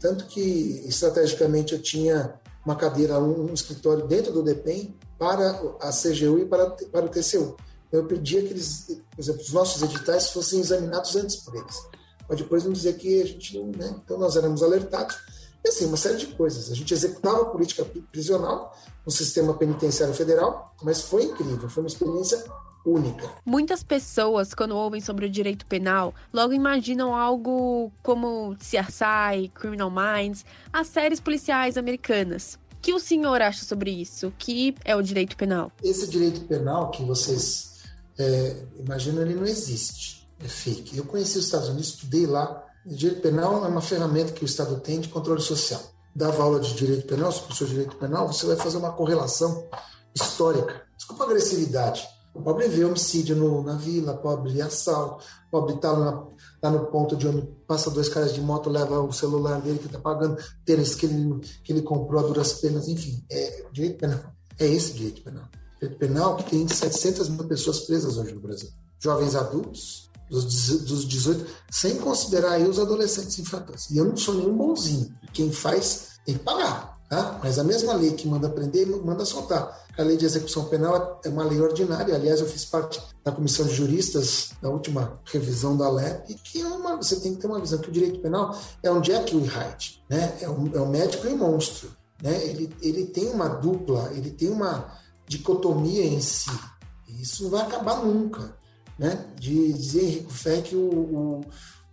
Tanto 0.00 0.26
que, 0.26 0.82
estrategicamente, 0.88 1.74
eu 1.74 1.82
tinha 1.82 2.34
uma 2.64 2.74
cadeira, 2.74 3.20
um, 3.20 3.50
um 3.50 3.54
escritório 3.54 4.06
dentro 4.06 4.32
do 4.32 4.42
DEPEN 4.42 4.96
para 5.18 5.50
a 5.80 5.90
CGU 5.90 6.38
e 6.38 6.46
para, 6.46 6.70
para 6.70 7.06
o 7.06 7.08
TCU 7.08 7.54
eu 7.92 8.06
pedia 8.06 8.40
que 8.42 8.48
eles, 8.48 8.86
por 9.10 9.20
exemplo, 9.20 9.42
os 9.42 9.52
nossos 9.52 9.82
editais 9.82 10.30
fossem 10.30 10.60
examinados 10.60 11.14
antes 11.14 11.36
por 11.36 11.54
eles. 11.54 11.76
Mas 12.26 12.38
depois 12.38 12.64
não 12.64 12.72
dizer 12.72 12.94
que 12.94 13.20
a 13.20 13.26
gente 13.26 13.58
não, 13.58 13.66
né? 13.66 13.94
Então 14.02 14.18
nós 14.18 14.34
éramos 14.34 14.62
alertados. 14.62 15.16
E 15.64 15.68
assim, 15.68 15.86
uma 15.86 15.96
série 15.96 16.16
de 16.16 16.26
coisas. 16.26 16.70
A 16.70 16.74
gente 16.74 16.92
executava 16.92 17.42
a 17.42 17.46
política 17.46 17.84
prisional 18.10 18.76
no 19.04 19.12
sistema 19.12 19.54
penitenciário 19.54 20.14
federal, 20.14 20.74
mas 20.82 21.02
foi 21.02 21.24
incrível, 21.24 21.68
foi 21.68 21.82
uma 21.82 21.88
experiência 21.88 22.44
única. 22.84 23.30
Muitas 23.44 23.82
pessoas, 23.82 24.54
quando 24.54 24.76
ouvem 24.76 25.00
sobre 25.00 25.26
o 25.26 25.30
direito 25.30 25.64
penal, 25.66 26.14
logo 26.32 26.52
imaginam 26.52 27.14
algo 27.14 27.92
como 28.02 28.56
CSI, 28.56 29.48
Criminal 29.54 29.90
Minds, 29.90 30.44
as 30.72 30.88
séries 30.88 31.20
policiais 31.20 31.76
americanas. 31.76 32.58
O 32.72 32.76
que 32.82 32.92
o 32.92 32.98
senhor 32.98 33.40
acha 33.40 33.64
sobre 33.64 33.92
isso? 33.92 34.28
O 34.28 34.32
que 34.32 34.74
é 34.84 34.96
o 34.96 35.02
direito 35.02 35.36
penal? 35.36 35.70
Esse 35.82 36.08
direito 36.08 36.40
penal 36.42 36.90
que 36.90 37.04
vocês 37.04 37.72
é, 38.18 38.56
imagina, 38.78 39.22
ele 39.22 39.34
não 39.34 39.44
existe, 39.44 40.28
é 40.42 40.48
fake. 40.48 40.96
Eu 40.96 41.04
conheci 41.04 41.38
os 41.38 41.46
Estados 41.46 41.68
Unidos, 41.68 41.88
estudei 41.88 42.26
lá. 42.26 42.64
Direito 42.84 43.22
penal 43.22 43.64
é 43.64 43.68
uma 43.68 43.80
ferramenta 43.80 44.32
que 44.32 44.44
o 44.44 44.46
Estado 44.46 44.80
tem 44.80 45.00
de 45.00 45.08
controle 45.08 45.40
social. 45.40 45.80
Dava 46.14 46.42
aula 46.42 46.60
de 46.60 46.74
direito 46.74 47.06
penal, 47.06 47.32
se 47.32 47.40
professor 47.40 47.66
de 47.66 47.70
direito 47.72 47.96
penal, 47.96 48.26
você 48.26 48.46
vai 48.46 48.56
fazer 48.56 48.76
uma 48.76 48.92
correlação 48.92 49.66
histórica. 50.14 50.82
Desculpa 50.96 51.24
a 51.24 51.26
agressividade. 51.26 52.06
O 52.34 52.42
pobre 52.42 52.66
vê 52.68 52.84
homicídio 52.84 53.36
no, 53.36 53.62
na 53.62 53.76
vila, 53.76 54.14
pobre 54.14 54.60
assalto, 54.60 55.24
pobre 55.50 55.74
está 55.74 55.92
lá, 55.92 56.26
lá, 56.62 56.70
no 56.70 56.86
ponto 56.86 57.14
de 57.14 57.28
onde 57.28 57.42
passa 57.66 57.90
dois 57.90 58.08
caras 58.08 58.32
de 58.32 58.40
moto, 58.40 58.70
leva 58.70 59.00
o 59.00 59.12
celular 59.12 59.60
dele 59.60 59.78
que 59.78 59.86
está 59.86 59.98
pagando, 59.98 60.42
tênis 60.64 60.94
que 60.94 61.06
ele, 61.06 61.40
que 61.62 61.72
ele 61.72 61.82
comprou 61.82 62.24
a 62.24 62.26
duras 62.26 62.54
penas, 62.54 62.88
enfim, 62.88 63.22
é 63.30 63.66
direito 63.70 63.98
penal. 63.98 64.20
É 64.58 64.66
esse 64.66 64.94
direito 64.94 65.22
penal 65.22 65.44
penal 65.88 66.36
que 66.36 66.50
tem 66.50 66.66
700 66.66 67.28
mil 67.28 67.44
pessoas 67.44 67.80
presas 67.80 68.16
hoje 68.16 68.34
no 68.34 68.40
Brasil. 68.40 68.68
Jovens 68.98 69.34
adultos, 69.34 70.01
dos 70.40 71.06
18, 71.06 71.46
sem 71.70 71.96
considerar 71.96 72.52
aí 72.52 72.66
os 72.66 72.78
adolescentes 72.78 73.38
infratores. 73.38 73.90
E 73.90 73.98
eu 73.98 74.04
não 74.06 74.16
sou 74.16 74.34
nenhum 74.34 74.56
bonzinho. 74.56 75.14
Quem 75.32 75.52
faz 75.52 76.12
tem 76.24 76.36
que 76.36 76.42
pagar. 76.42 76.92
Tá? 77.12 77.38
Mas 77.42 77.58
a 77.58 77.64
mesma 77.64 77.92
lei 77.92 78.12
que 78.12 78.26
manda 78.26 78.48
prender, 78.48 78.86
manda 79.04 79.26
soltar. 79.26 79.78
A 79.98 80.02
lei 80.02 80.16
de 80.16 80.24
execução 80.24 80.64
penal 80.64 81.20
é 81.22 81.28
uma 81.28 81.44
lei 81.44 81.60
ordinária. 81.60 82.14
Aliás, 82.14 82.40
eu 82.40 82.46
fiz 82.46 82.64
parte 82.64 83.02
da 83.22 83.30
comissão 83.30 83.66
de 83.66 83.74
juristas 83.74 84.52
da 84.62 84.70
última 84.70 85.20
revisão 85.26 85.76
da 85.76 85.90
LEP, 85.90 86.34
que 86.36 86.62
é 86.62 86.66
uma, 86.66 86.96
você 86.96 87.16
tem 87.20 87.34
que 87.34 87.40
ter 87.42 87.46
uma 87.46 87.60
visão 87.60 87.78
que 87.78 87.90
o 87.90 87.92
direito 87.92 88.20
penal 88.20 88.58
é 88.82 88.90
um 88.90 89.04
Jekyll 89.04 89.40
e 89.40 89.46
Hyde, 89.46 90.02
né? 90.08 90.38
É 90.40 90.48
um, 90.48 90.74
é 90.74 90.80
um 90.80 90.88
médico 90.88 91.26
e 91.26 91.34
um 91.34 91.36
monstro, 91.36 91.94
né? 92.22 92.42
Ele, 92.46 92.74
ele 92.80 93.04
tem 93.04 93.28
uma 93.28 93.48
dupla, 93.48 94.10
ele 94.14 94.30
tem 94.30 94.48
uma 94.48 94.96
dicotomia 95.28 96.06
em 96.06 96.20
si. 96.22 96.50
Isso 97.20 97.42
não 97.42 97.50
vai 97.50 97.60
acabar 97.60 98.02
nunca. 98.02 98.56
Né? 98.98 99.24
De 99.36 99.72
dizer 99.72 100.04
Henrico 100.04 100.32
Fé 100.32 100.60
que 100.60 100.76
o, 100.76 100.88
o, 100.88 101.40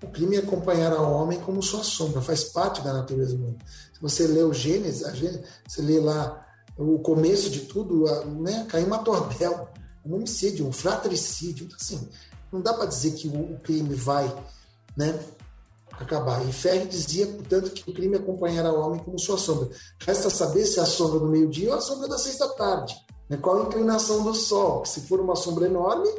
o 0.03 0.07
crime 0.07 0.35
é 0.35 0.39
acompanhar 0.39 0.93
ao 0.93 1.11
homem 1.13 1.39
como 1.39 1.61
sua 1.61 1.83
sombra, 1.83 2.21
faz 2.21 2.45
parte 2.45 2.81
da 2.81 2.93
natureza 2.93 3.35
humana. 3.35 3.57
Se 3.93 4.01
você 4.01 4.27
lê 4.27 4.43
o 4.43 4.53
Gênesis, 4.53 5.03
a 5.03 5.13
Gênesis 5.13 5.45
você 5.67 5.81
lê 5.81 5.99
lá 5.99 6.45
o 6.77 6.99
começo 6.99 7.49
de 7.49 7.61
tudo, 7.61 8.05
né? 8.41 8.65
caiu 8.69 8.87
uma 8.87 8.99
tordel, 8.99 9.67
um 10.05 10.15
homicídio, 10.15 10.65
um 10.65 10.71
fratricídio. 10.71 11.65
Então, 11.65 11.77
assim, 11.79 12.09
não 12.51 12.61
dá 12.61 12.73
para 12.73 12.85
dizer 12.85 13.11
que 13.11 13.27
o, 13.27 13.55
o, 13.55 13.59
crime 13.59 13.93
vai 13.93 14.33
né, 14.95 15.19
acabar. 15.91 16.47
E 16.47 16.53
Ferri 16.53 16.87
dizia, 16.87 17.27
portanto, 17.27 17.71
que 17.71 17.89
o 17.89 17.93
crime 17.93 18.15
acompanhará 18.15 18.71
o 18.71 18.79
homem 18.79 19.03
como 19.03 19.19
sua 19.19 19.37
sombra. 19.37 19.69
Resta 19.99 20.29
saber 20.29 20.65
se 20.65 20.79
é 20.79 20.83
a 20.83 20.85
sombra 20.85 21.19
do 21.19 21.27
meio-dia 21.27 21.71
ou 21.71 21.75
a 21.75 21.81
sombra 21.81 22.07
da 22.07 22.47
tarde. 22.55 22.95
Né? 23.29 23.37
Qual 23.37 23.61
a 23.61 23.65
inclinação 23.65 24.23
do 24.23 24.33
Sol? 24.33 24.85
Se 24.85 25.01
for 25.01 25.19
uma 25.19 25.35
sombra 25.35 25.65
enorme, 25.65 26.09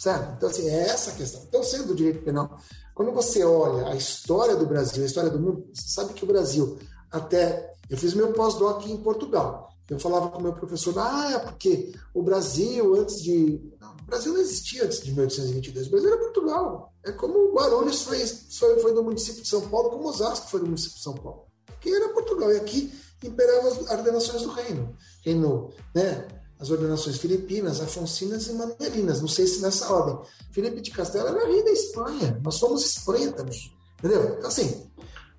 sabe? 0.00 0.34
Então, 0.34 0.48
assim, 0.48 0.66
é 0.66 0.88
essa 0.88 1.10
a 1.10 1.14
questão. 1.14 1.42
Então, 1.46 1.62
sendo 1.62 1.88
do 1.88 1.94
direito 1.94 2.24
penal, 2.24 2.58
quando 2.94 3.12
você 3.12 3.44
olha 3.44 3.88
a 3.88 3.94
história 3.94 4.56
do 4.56 4.64
Brasil, 4.64 5.02
a 5.02 5.06
história 5.06 5.28
do 5.28 5.38
mundo, 5.38 5.68
você 5.74 5.88
sabe 5.88 6.14
que 6.14 6.24
o 6.24 6.26
Brasil, 6.26 6.78
até. 7.10 7.74
Eu 7.88 7.98
fiz 7.98 8.14
meu 8.14 8.32
pós-doc 8.32 8.86
em 8.86 8.96
Portugal. 8.96 9.68
Eu 9.90 9.98
falava 9.98 10.30
com 10.30 10.38
o 10.38 10.42
meu 10.42 10.52
professor, 10.52 10.96
ah, 10.98 11.32
é 11.32 11.38
porque 11.40 11.92
o 12.14 12.22
Brasil, 12.22 12.94
antes 12.94 13.20
de. 13.20 13.60
Não, 13.78 13.90
o 13.92 14.04
Brasil 14.04 14.32
não 14.32 14.40
existia 14.40 14.84
antes 14.84 15.02
de 15.02 15.12
1822. 15.12 15.88
O 15.88 15.90
Brasil 15.90 16.08
era 16.08 16.18
Portugal. 16.18 16.94
É 17.04 17.12
como 17.12 17.34
o 17.34 17.52
Guarulhos 17.52 18.02
foi, 18.02 18.24
foi, 18.26 18.78
foi 18.78 18.94
do 18.94 19.02
município 19.02 19.42
de 19.42 19.48
São 19.48 19.68
Paulo, 19.68 19.90
como 19.90 20.08
Osasco 20.08 20.48
foi 20.48 20.60
do 20.60 20.66
município 20.66 20.96
de 20.96 21.02
São 21.02 21.14
Paulo. 21.14 21.44
Porque 21.66 21.90
era 21.90 22.08
Portugal. 22.10 22.50
E 22.52 22.56
aqui 22.56 22.92
imperavam 23.22 23.70
as 23.70 23.90
ordenações 23.90 24.42
do 24.42 24.50
reino. 24.50 24.96
Reino, 25.22 25.70
né? 25.94 26.26
As 26.60 26.70
ordenações 26.70 27.16
filipinas, 27.16 27.80
afoncinas 27.80 28.46
e 28.48 28.52
manuelinas. 28.52 29.20
Não 29.20 29.28
sei 29.28 29.46
se 29.46 29.62
nessa 29.62 29.90
ordem. 29.92 30.18
Felipe 30.52 30.80
de 30.80 30.90
Castelo 30.90 31.28
era 31.28 31.46
rei 31.46 31.64
da 31.64 31.70
Espanha. 31.70 32.38
Nós 32.44 32.56
somos 32.56 32.84
Espanha 32.84 33.32
também. 33.32 33.58
Entendeu? 33.98 34.36
Então, 34.36 34.48
assim, 34.48 34.86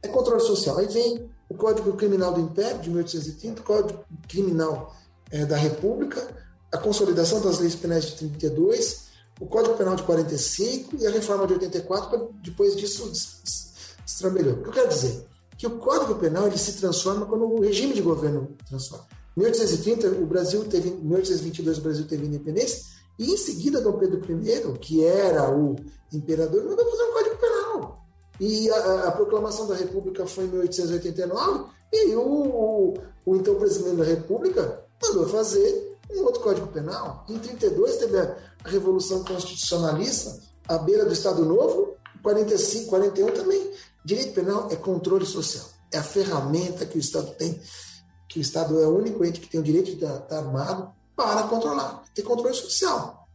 é 0.02 0.08
controle 0.08 0.42
social. 0.42 0.78
Aí 0.78 0.88
vem 0.88 1.30
o 1.48 1.54
Código 1.54 1.94
Criminal 1.94 2.34
do 2.34 2.42
Império, 2.42 2.80
de 2.80 2.90
1830, 2.90 3.62
o 3.62 3.64
Código 3.64 4.06
Criminal 4.28 4.96
é, 5.30 5.46
da 5.46 5.58
República, 5.58 6.28
a 6.72 6.78
consolidação 6.78 7.42
das 7.42 7.60
leis 7.60 7.76
penais 7.76 8.06
de 8.06 8.16
32, 8.16 9.12
o 9.40 9.46
Código 9.46 9.76
Penal 9.76 9.96
de 9.96 10.04
45 10.04 10.98
e 10.98 11.08
a 11.08 11.12
reforma 11.12 11.46
de 11.48 11.54
84, 11.54 12.34
depois 12.44 12.76
disso 12.76 13.12
estrambelhou. 14.06 14.56
O 14.56 14.64
que 14.64 14.70
eu 14.70 14.74
quero 14.74 14.90
dizer? 14.90 15.28
Que 15.58 15.68
o 15.68 15.78
Código 15.78 16.16
Penal 16.16 16.48
ele 16.48 16.58
se 16.58 16.74
transforma 16.74 17.26
quando 17.26 17.46
o 17.46 17.62
regime 17.62 17.94
de 17.94 18.02
governo 18.02 18.56
transforma. 18.68 19.06
Em 19.36 19.42
1830, 19.42 20.08
o 20.08 20.26
Brasil 20.26 20.66
teve, 20.66 20.90
em 20.90 20.98
1822, 20.98 21.78
o 21.78 21.82
Brasil 21.82 22.08
teve 22.08 22.26
independência, 22.26 22.92
e 23.18 23.32
em 23.32 23.38
seguida, 23.38 23.82
Dom 23.82 23.94
Pedro 23.94 24.20
I, 24.20 24.78
que 24.80 25.06
era 25.06 25.56
o 25.56 25.76
imperador, 26.12 26.64
mandou 26.64 26.90
fazer 26.90 27.04
um 27.04 27.14
Código 27.14 27.38
Penal. 27.38 28.06
E 28.40 28.70
a, 28.72 29.08
a, 29.08 29.12
proclamação 29.12 29.68
da 29.68 29.76
República 29.76 30.26
foi 30.26 30.46
em 30.46 30.48
1889, 30.48 31.66
e 31.94 32.16
o, 32.16 32.22
o, 32.22 32.94
o 33.26 33.36
então 33.36 33.56
presidente 33.56 33.98
da 33.98 34.04
República 34.04 34.84
mandou 35.04 35.28
fazer 35.28 35.98
um 36.10 36.24
outro 36.24 36.42
Código 36.42 36.68
Penal. 36.68 37.26
Em 37.30 37.38
32 37.38 37.98
teve 37.98 38.18
a, 38.18 38.38
a 38.64 38.70
Revolução 38.70 39.24
Constitucionalista, 39.24 40.40
à 40.68 40.78
beira 40.78 41.06
do 41.06 41.14
Estado 41.14 41.46
Novo, 41.46 41.96
45, 42.24 42.90
41 42.90 43.34
também. 43.34 43.72
Direito 44.04 44.34
penal 44.34 44.68
é 44.72 44.76
controle 44.76 45.26
social. 45.26 45.66
É 45.92 45.98
a 45.98 46.04
ferramenta 46.04 46.86
que 46.86 46.98
o 46.98 47.00
Estado 47.00 47.32
tem, 47.38 47.60
que 48.32 48.40
o 48.40 48.42
Estado 48.42 48.80
é 48.80 48.88
o 48.88 48.98
único 48.98 49.26
ente 49.26 49.42
que 49.42 49.50
tem 49.50 49.60
o 49.60 49.64
direito 49.64 49.94
de 49.94 50.06
estar 50.06 50.38
armado 50.38 50.90
para 51.16 51.44
controlar, 51.44 52.04
ter 52.16 52.22
controle 52.22 52.56
social. 52.56 53.28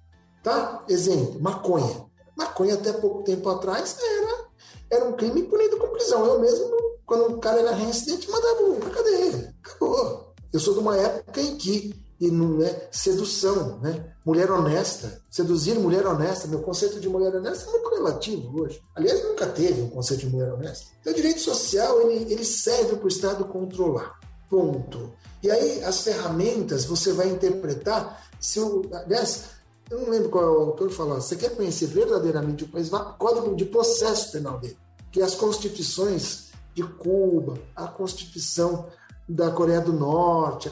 Tá? 0.42 0.82
Exemplo, 0.88 1.38
maconha. 1.38 2.06
Maconha 2.34 2.74
até 2.74 2.92
pouco 2.94 3.22
tempo 3.22 3.48
atrás 3.50 3.96
era 4.00 4.46
era 4.90 5.04
um 5.04 5.12
crime 5.12 5.42
punido 5.42 5.76
com 5.76 5.88
prisão. 5.88 6.24
Eu 6.24 6.40
mesmo, 6.40 6.70
quando 7.04 7.34
o 7.34 7.38
cara 7.38 7.60
era 7.60 7.74
reincidente, 7.74 8.30
mandava 8.30 8.62
um 8.62 8.80
pra 8.80 8.90
cadeia. 8.90 9.54
Acabou. 9.62 10.32
Eu 10.52 10.60
sou 10.60 10.74
de 10.74 10.80
uma 10.80 10.96
época 10.96 11.40
em 11.40 11.56
que 11.56 12.06
e 12.18 12.30
não 12.30 12.62
é 12.62 12.88
sedução, 12.90 13.78
né? 13.80 14.14
Mulher 14.24 14.50
honesta, 14.50 15.20
seduzir 15.30 15.78
mulher 15.78 16.06
honesta. 16.06 16.48
Meu 16.48 16.60
conceito 16.60 16.98
de 16.98 17.08
mulher 17.08 17.34
honesta 17.34 17.68
é 17.68 17.72
muito 17.72 17.90
relativo 17.90 18.62
hoje. 18.62 18.80
Aliás, 18.94 19.22
nunca 19.22 19.46
teve 19.46 19.82
um 19.82 19.90
conceito 19.90 20.20
de 20.20 20.30
mulher 20.30 20.52
honesta. 20.54 20.86
Então, 21.00 21.12
o 21.12 21.16
direito 21.16 21.40
social 21.40 22.00
ele, 22.00 22.32
ele 22.32 22.44
serve 22.44 22.96
para 22.96 23.04
o 23.04 23.08
Estado 23.08 23.44
controlar. 23.44 24.18
Ponto. 24.48 25.12
E 25.42 25.50
aí, 25.50 25.82
as 25.84 26.00
ferramentas 26.00 26.84
você 26.84 27.12
vai 27.12 27.28
interpretar. 27.28 28.24
Se 28.40 28.60
o, 28.60 28.82
aliás, 28.92 29.56
eu 29.90 30.00
não 30.00 30.10
lembro 30.10 30.28
qual 30.28 30.44
é 30.44 30.48
o 30.48 30.60
autor 30.60 30.90
falando. 30.90 31.20
Você 31.20 31.36
quer 31.36 31.54
conhecer 31.54 31.86
verdadeiramente 31.86 32.64
o 32.64 32.68
país? 32.68 32.88
Vá 32.88 33.00
Código 33.04 33.54
de 33.54 33.64
Processo 33.64 34.32
Penal 34.32 34.58
dele, 34.58 34.76
que 35.12 35.20
é 35.20 35.24
as 35.24 35.34
constituições 35.34 36.46
de 36.74 36.82
Cuba, 36.82 37.58
a 37.74 37.86
Constituição 37.86 38.86
da 39.28 39.50
Coreia 39.50 39.80
do 39.80 39.92
Norte, 39.92 40.70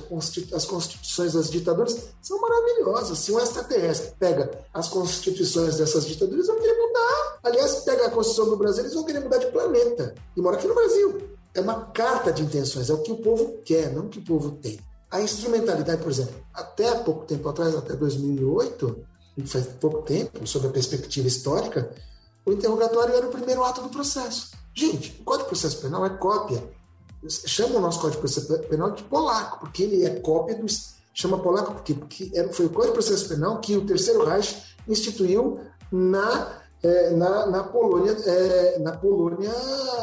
as 0.53 0.65
constituições 0.65 1.33
das 1.33 1.51
ditaduras 1.51 2.11
são 2.23 2.41
maravilhosas. 2.41 3.19
Se 3.19 3.33
um 3.33 3.41
extraterrestre 3.41 4.13
pega 4.19 4.65
as 4.73 4.89
constituições 4.89 5.77
dessas 5.77 6.07
ditaduras, 6.07 6.47
eles 6.47 6.47
vão 6.47 6.61
querer 6.61 6.79
mudar. 6.79 7.39
Aliás, 7.43 7.75
pega 7.81 8.07
a 8.07 8.11
Constituição 8.11 8.51
do 8.51 8.57
Brasil, 8.57 8.83
eles 8.83 8.95
vão 8.95 9.05
querer 9.05 9.21
mudar 9.21 9.39
de 9.39 9.47
planeta. 9.47 10.15
E 10.37 10.41
mora 10.41 10.57
aqui 10.57 10.69
no 10.69 10.75
Brasil. 10.75 11.19
É 11.55 11.61
uma 11.61 11.87
carta 11.87 12.33
de 12.33 12.43
intenções, 12.43 12.91
é 12.91 12.93
o 12.93 13.03
que 13.03 13.13
o 13.13 13.17
povo 13.17 13.59
quer, 13.65 13.93
não 13.93 14.07
o 14.07 14.09
que 14.09 14.19
o 14.19 14.25
povo 14.25 14.53
tem. 14.53 14.79
A 15.11 15.21
instrumentalidade, 15.21 16.03
por 16.03 16.11
exemplo, 16.11 16.35
até 16.53 16.93
pouco 16.97 17.25
tempo 17.25 17.49
atrás, 17.49 17.75
até 17.77 17.95
2008, 17.95 19.07
faz 19.47 19.67
pouco 19.81 20.03
tempo, 20.03 20.47
sob 20.47 20.67
a 20.67 20.71
perspectiva 20.71 21.29
histórica, 21.29 21.91
o 22.45 22.53
interrogatório 22.53 23.15
era 23.15 23.27
o 23.27 23.31
primeiro 23.31 23.65
ato 23.65 23.83
do 23.83 23.89
processo. 23.89 24.51
Gente, 24.75 25.17
o 25.21 25.25
Código 25.25 25.45
de 25.45 25.49
Processo 25.51 25.81
Penal 25.81 26.05
é 26.05 26.11
cópia. 26.11 26.63
Chama 27.29 27.77
o 27.77 27.81
nosso 27.81 28.01
Código 28.01 28.27
de 28.27 28.33
Processo 28.33 28.69
Penal 28.69 28.91
de 28.91 29.03
polaco, 29.05 29.61
porque 29.61 29.85
ele 29.85 30.05
é 30.05 30.21
cópia 30.21 30.57
do. 30.57 30.67
Chama 31.15 31.39
polaco 31.39 31.75
porque, 31.75 31.95
porque 31.95 32.31
foi 32.53 32.67
o 32.67 32.71
Código 32.71 32.93
de 32.93 33.05
Processo 33.05 33.29
Penal 33.29 33.61
que 33.61 33.77
o 33.77 33.87
Terceiro 33.87 34.25
Reich 34.25 34.77
instituiu 34.89 35.61
na, 35.91 36.61
é, 36.83 37.11
na, 37.11 37.47
na, 37.47 37.65
Polônia, 37.65 38.13
é, 38.13 38.79
na 38.81 38.97
Polônia 38.97 39.53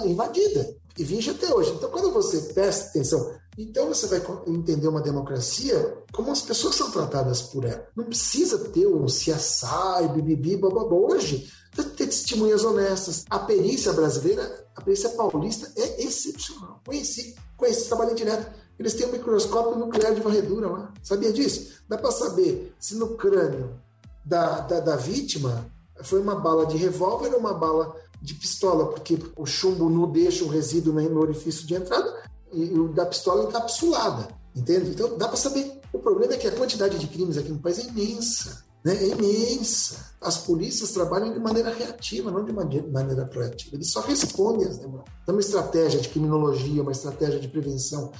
invadida. 0.05 0.73
E 0.97 1.03
vige 1.03 1.31
até 1.31 1.53
hoje. 1.53 1.71
Então, 1.71 1.89
quando 1.89 2.11
você 2.11 2.53
presta 2.53 2.89
atenção 2.89 3.41
então 3.57 3.87
você 3.89 4.07
vai 4.07 4.21
entender 4.47 4.87
uma 4.87 5.01
democracia 5.01 5.97
como 6.13 6.31
as 6.31 6.41
pessoas 6.41 6.75
são 6.75 6.89
tratadas 6.89 7.41
por 7.41 7.65
ela. 7.65 7.85
Não 7.95 8.05
precisa 8.05 8.57
ter 8.57 8.87
um 8.87 9.05
CSI, 9.05 10.07
bibibi, 10.13 10.55
bababá. 10.55 10.95
Hoje, 10.95 11.51
ter 11.75 12.07
testemunhas 12.07 12.63
honestas. 12.63 13.25
A 13.29 13.39
perícia 13.39 13.91
brasileira, 13.91 14.67
a 14.75 14.81
perícia 14.81 15.09
paulista 15.09 15.71
é 15.75 16.03
excepcional. 16.03 16.79
Conheci, 16.85 17.35
conheci, 17.57 17.87
trabalhei 17.87 18.15
direto. 18.15 18.51
Eles 18.79 18.93
têm 18.93 19.07
um 19.07 19.11
microscópio 19.11 19.77
nuclear 19.77 20.15
de 20.15 20.21
varredura 20.21 20.67
lá. 20.69 20.93
Sabia 21.03 21.31
disso? 21.31 21.83
Dá 21.89 21.97
para 21.97 22.11
saber 22.11 22.73
se 22.79 22.95
no 22.95 23.15
crânio 23.15 23.79
da, 24.23 24.61
da, 24.61 24.79
da 24.79 24.95
vítima 24.95 25.69
foi 26.01 26.21
uma 26.21 26.35
bala 26.35 26.65
de 26.65 26.77
revólver 26.77 27.31
ou 27.33 27.39
uma 27.39 27.53
bala 27.53 27.95
de 28.21 28.33
pistola, 28.35 28.87
porque 28.87 29.17
o 29.35 29.45
chumbo 29.45 29.89
não 29.89 30.11
deixa 30.11 30.43
o 30.43 30.47
resíduo 30.47 30.93
no 30.93 31.19
orifício 31.19 31.65
de 31.65 31.73
entrada, 31.73 32.23
e 32.53 32.77
o 32.77 32.89
da 32.89 33.05
pistola 33.05 33.45
encapsulada, 33.45 34.27
entende? 34.55 34.91
Então 34.91 35.17
dá 35.17 35.27
para 35.27 35.37
saber. 35.37 35.79
O 35.91 35.99
problema 35.99 36.33
é 36.33 36.37
que 36.37 36.47
a 36.47 36.51
quantidade 36.51 36.99
de 36.99 37.07
crimes 37.07 37.37
aqui 37.37 37.49
no 37.49 37.59
país 37.59 37.79
é 37.79 37.83
imensa, 37.83 38.63
né? 38.83 38.95
É 38.95 39.07
imensa. 39.07 40.11
As 40.21 40.37
polícias 40.37 40.91
trabalham 40.91 41.33
de 41.33 41.39
maneira 41.39 41.73
reativa, 41.73 42.29
não 42.29 42.45
de 42.45 42.53
maneira 42.53 43.25
proativa. 43.25 43.75
Eles 43.75 43.91
só 43.91 44.01
respondem 44.01 44.67
às 44.67 44.77
demandas. 44.77 45.05
Então, 45.23 45.35
uma 45.35 45.41
estratégia 45.41 45.99
de 45.99 46.09
criminologia, 46.09 46.81
uma 46.81 46.91
estratégia 46.91 47.39
de 47.39 47.47
prevenção. 47.47 48.11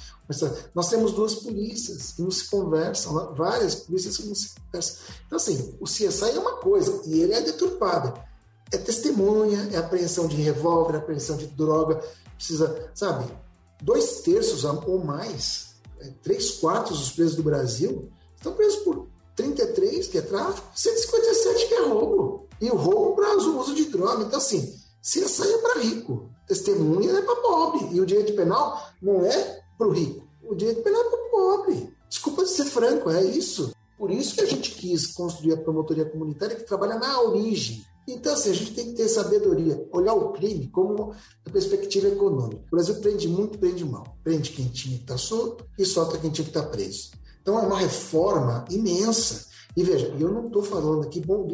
Nós 0.74 0.88
temos 0.88 1.12
duas 1.12 1.34
polícias 1.34 2.12
que 2.12 2.22
não 2.22 2.30
se 2.30 2.48
conversam, 2.50 3.34
várias 3.34 3.74
polícias 3.74 4.16
que 4.16 4.26
não 4.26 4.34
se 4.34 4.54
conversam. 4.54 4.96
Então, 5.26 5.36
assim, 5.36 5.74
o 5.80 5.84
CSI 5.84 6.30
é 6.36 6.38
uma 6.38 6.56
coisa 6.56 7.02
e 7.06 7.20
ele 7.20 7.32
é 7.34 7.40
deturpado. 7.40 8.18
É 8.72 8.78
testemunha, 8.78 9.68
é 9.72 9.76
apreensão 9.76 10.26
de 10.26 10.36
revólver, 10.36 10.96
apreensão 10.96 11.36
de 11.36 11.46
droga, 11.46 12.02
precisa, 12.36 12.90
sabe? 12.94 13.30
dois 13.82 14.20
terços 14.20 14.64
ou 14.64 15.04
mais, 15.04 15.74
é, 16.00 16.08
três 16.22 16.52
quartos 16.52 16.98
dos 16.98 17.10
presos 17.10 17.36
do 17.36 17.42
Brasil 17.42 18.08
estão 18.36 18.54
presos 18.54 18.82
por 18.82 19.08
33, 19.34 20.08
que 20.08 20.18
é 20.18 20.22
tráfico, 20.22 20.66
157, 20.74 21.66
que 21.66 21.74
é 21.74 21.82
roubo. 21.82 22.48
E 22.60 22.70
o 22.70 22.76
roubo 22.76 23.16
para 23.16 23.36
uso 23.36 23.74
de 23.74 23.86
droga. 23.86 24.24
Então, 24.24 24.38
assim, 24.38 24.78
CSI 25.00 25.52
é 25.52 25.58
para 25.58 25.80
rico, 25.80 26.30
testemunha 26.46 27.12
é 27.12 27.22
para 27.22 27.36
pobre. 27.36 27.88
E 27.92 28.00
o 28.00 28.06
direito 28.06 28.34
penal 28.34 28.88
não 29.00 29.24
é 29.24 29.62
para 29.76 29.88
o 29.88 29.90
rico. 29.90 30.26
O 30.42 30.54
direito 30.54 30.82
penal 30.82 31.00
é 31.00 31.08
para 31.08 31.18
o 31.18 31.30
pobre. 31.30 31.96
Desculpa 32.08 32.44
de 32.44 32.50
ser 32.50 32.66
franco, 32.66 33.10
é 33.10 33.24
isso. 33.24 33.72
Por 34.02 34.10
isso 34.10 34.34
que 34.34 34.40
a 34.40 34.46
gente 34.46 34.72
quis 34.72 35.06
construir 35.06 35.52
a 35.52 35.56
promotoria 35.56 36.04
comunitária 36.04 36.56
que 36.56 36.64
trabalha 36.64 36.98
na 36.98 37.20
origem 37.20 37.84
então, 38.06 38.34
assim, 38.34 38.50
a 38.50 38.54
gente 38.54 38.74
tem 38.74 38.86
que 38.86 38.94
ter 38.94 39.08
sabedoria, 39.08 39.88
olhar 39.92 40.14
o 40.14 40.32
crime 40.32 40.66
como 40.68 41.14
a 41.46 41.50
perspectiva 41.50 42.08
econômica. 42.08 42.64
O 42.66 42.70
Brasil 42.72 42.96
prende 42.96 43.28
muito, 43.28 43.58
prende 43.58 43.84
mal. 43.84 44.16
Prende 44.24 44.50
quem 44.50 44.66
tinha 44.66 44.96
que 44.96 45.04
estar 45.04 45.14
tá 45.14 45.18
solto 45.18 45.64
e 45.78 45.84
solta 45.84 46.18
quem 46.18 46.30
tinha 46.30 46.44
que 46.44 46.50
estar 46.50 46.64
tá 46.64 46.68
preso. 46.68 47.12
Então, 47.40 47.56
é 47.56 47.62
uma 47.62 47.78
reforma 47.78 48.64
imensa. 48.68 49.46
E 49.76 49.84
veja, 49.84 50.08
eu 50.18 50.32
não 50.32 50.48
estou 50.48 50.64
falando 50.64 51.04
aqui 51.04 51.20
bom 51.20 51.46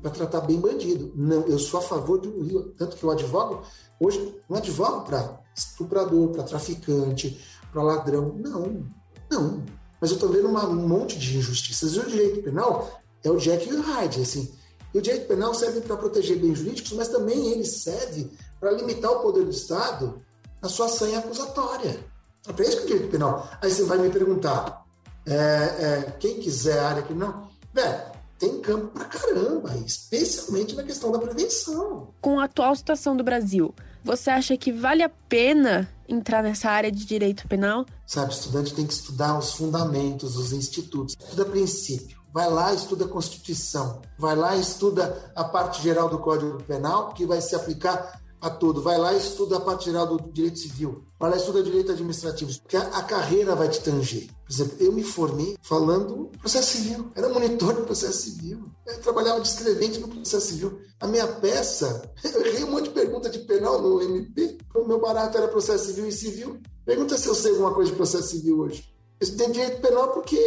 para 0.00 0.12
tratar 0.12 0.42
bem 0.42 0.60
bandido. 0.60 1.12
Não, 1.16 1.42
eu 1.46 1.58
sou 1.58 1.80
a 1.80 1.82
favor 1.82 2.20
de 2.20 2.28
um 2.28 2.40
Rio. 2.40 2.72
Tanto 2.76 2.96
que 2.96 3.02
eu 3.02 3.10
advogo, 3.10 3.62
hoje, 3.98 4.40
não 4.48 4.56
advogo 4.56 5.00
para 5.00 5.40
estuprador, 5.52 6.28
para 6.28 6.44
traficante, 6.44 7.44
para 7.72 7.82
ladrão. 7.82 8.36
Não, 8.38 8.86
não. 9.28 9.64
Mas 10.00 10.10
eu 10.10 10.14
estou 10.14 10.30
vendo 10.30 10.48
uma, 10.48 10.66
um 10.66 10.88
monte 10.88 11.18
de 11.18 11.36
injustiças. 11.36 11.94
E 11.94 11.98
o 11.98 12.06
direito 12.06 12.42
penal 12.42 13.00
é 13.24 13.30
o 13.30 13.36
Jack 13.36 13.68
e 13.68 13.74
o 13.74 13.82
Hyde, 13.82 14.20
assim 14.20 14.52
e 14.94 14.98
o 14.98 15.02
direito 15.02 15.28
penal 15.28 15.52
serve 15.54 15.80
para 15.80 15.96
proteger 15.96 16.38
bens 16.38 16.58
jurídicos, 16.58 16.92
mas 16.92 17.08
também 17.08 17.52
ele 17.52 17.64
serve 17.64 18.30
para 18.58 18.70
limitar 18.72 19.10
o 19.10 19.20
poder 19.20 19.44
do 19.44 19.50
Estado 19.50 20.22
na 20.62 20.68
sua 20.68 20.88
sanha 20.88 21.18
acusatória. 21.18 21.98
É 22.46 22.52
para 22.52 22.64
isso 22.64 22.78
que 22.78 22.84
o 22.84 22.86
direito 22.86 23.10
penal. 23.10 23.48
Aí 23.60 23.70
você 23.70 23.82
vai 23.84 23.98
me 23.98 24.10
perguntar, 24.10 24.84
é, 25.26 25.34
é, 25.34 26.14
quem 26.18 26.40
quiser 26.40 26.78
área 26.78 27.02
criminal, 27.02 27.50
velho, 27.72 28.02
tem 28.38 28.60
campo 28.60 28.88
pra 28.88 29.04
caramba, 29.04 29.74
especialmente 29.84 30.74
na 30.74 30.82
questão 30.82 31.12
da 31.12 31.18
prevenção. 31.18 32.08
Com 32.20 32.40
a 32.40 32.44
atual 32.44 32.74
situação 32.74 33.16
do 33.16 33.24
Brasil, 33.24 33.74
você 34.02 34.30
acha 34.30 34.56
que 34.56 34.72
vale 34.72 35.02
a 35.02 35.08
pena 35.08 35.88
entrar 36.08 36.42
nessa 36.42 36.70
área 36.70 36.90
de 36.90 37.04
direito 37.04 37.46
penal? 37.46 37.84
Sabe, 38.06 38.32
o 38.32 38.34
estudante 38.34 38.74
tem 38.74 38.86
que 38.86 38.92
estudar 38.92 39.38
os 39.38 39.52
fundamentos, 39.52 40.36
os 40.36 40.52
institutos, 40.52 41.14
estuda 41.18 41.44
princípio. 41.44 42.18
Vai 42.32 42.50
lá, 42.50 42.72
estuda 42.74 43.04
a 43.04 43.08
Constituição. 43.08 44.02
Vai 44.18 44.36
lá, 44.36 44.56
estuda 44.56 45.32
a 45.34 45.44
parte 45.44 45.82
geral 45.82 46.08
do 46.08 46.18
Código 46.18 46.62
Penal, 46.62 47.12
que 47.14 47.26
vai 47.26 47.40
se 47.40 47.54
aplicar 47.54 48.20
a 48.40 48.50
tudo. 48.50 48.82
Vai 48.82 48.98
lá 48.98 49.12
e 49.12 49.18
estuda 49.18 49.56
a 49.56 49.60
parte 49.60 49.86
geral 49.86 50.06
do 50.06 50.32
direito 50.32 50.58
civil. 50.58 51.04
Vai 51.18 51.30
lá 51.30 51.36
e 51.36 51.40
estuda 51.40 51.62
direito 51.62 51.92
administrativo, 51.92 52.52
porque 52.60 52.76
a, 52.76 52.82
a, 52.82 53.02
carreira 53.02 53.54
vai 53.54 53.68
te 53.68 53.80
tanger. 53.80 54.28
Por 54.46 54.52
exemplo, 54.52 54.76
eu 54.80 54.92
me 54.92 55.02
formei 55.02 55.56
falando 55.62 56.30
processo 56.40 56.76
civil. 56.76 57.10
Era 57.14 57.28
monitor 57.28 57.74
do 57.74 57.82
processo 57.82 58.22
civil. 58.22 58.64
Eu 58.86 59.00
trabalhava 59.00 59.40
de 59.40 59.48
escrevente 59.48 59.98
no 59.98 60.08
processo 60.08 60.46
civil. 60.46 60.80
A 61.00 61.06
minha 61.06 61.26
peça, 61.26 62.10
eu 62.24 62.46
errei 62.46 62.64
um 62.64 62.70
monte 62.70 62.84
de 62.84 62.90
pergunta 62.90 63.28
de 63.28 63.40
penal 63.40 63.80
no 63.80 64.00
MP. 64.02 64.58
O 64.74 64.84
meu 64.84 65.00
barato 65.00 65.36
era 65.36 65.48
processo 65.48 65.86
civil 65.86 66.06
e 66.06 66.12
civil. 66.12 66.60
Pergunta 66.84 67.18
se 67.18 67.28
eu 67.28 67.34
sei 67.34 67.52
alguma 67.52 67.74
coisa 67.74 67.90
de 67.90 67.96
processo 67.96 68.28
civil 68.28 68.60
hoje. 68.60 68.88
Eu 69.20 69.24
estudei 69.24 69.50
direito 69.50 69.80
penal 69.80 70.12
porque, 70.12 70.40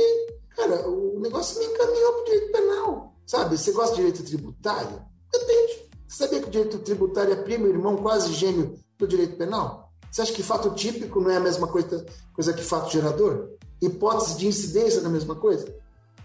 cara, 0.56 0.88
o 0.89 1.19
negócio 1.19 1.60
me 1.60 1.65
encaminhou 1.65 2.13
para 2.13 2.23
direito 2.23 2.51
penal. 2.51 3.13
Sabe? 3.25 3.58
Você 3.58 3.71
gosta 3.71 3.91
de 3.91 3.97
direito 3.97 4.23
tributário? 4.23 5.01
Depende. 5.32 5.90
Sabia 6.12 6.41
que 6.41 6.50
o 6.50 6.52
direito 6.52 6.78
tributário 6.80 7.32
é 7.32 7.38
primo 7.38 7.67
irmão 7.67 7.95
quase 7.95 8.34
gêmeo 8.34 8.78
do 8.97 9.08
direito 9.08 9.38
penal? 9.38 9.93
Você 10.12 10.21
acha 10.21 10.34
que 10.34 10.43
fato 10.43 10.69
típico 10.71 11.21
não 11.21 11.32
é 11.32 11.38
a 11.38 11.39
mesma 11.39 11.69
coisa, 11.69 12.06
coisa 12.34 12.52
que 12.52 12.62
fato 12.62 12.91
gerador? 12.91 13.52
Hipótese 13.82 14.38
de 14.38 14.45
incidência 14.45 15.00
não 15.00 15.08
é 15.08 15.10
a 15.10 15.13
mesma 15.13 15.36
coisa? 15.36 15.74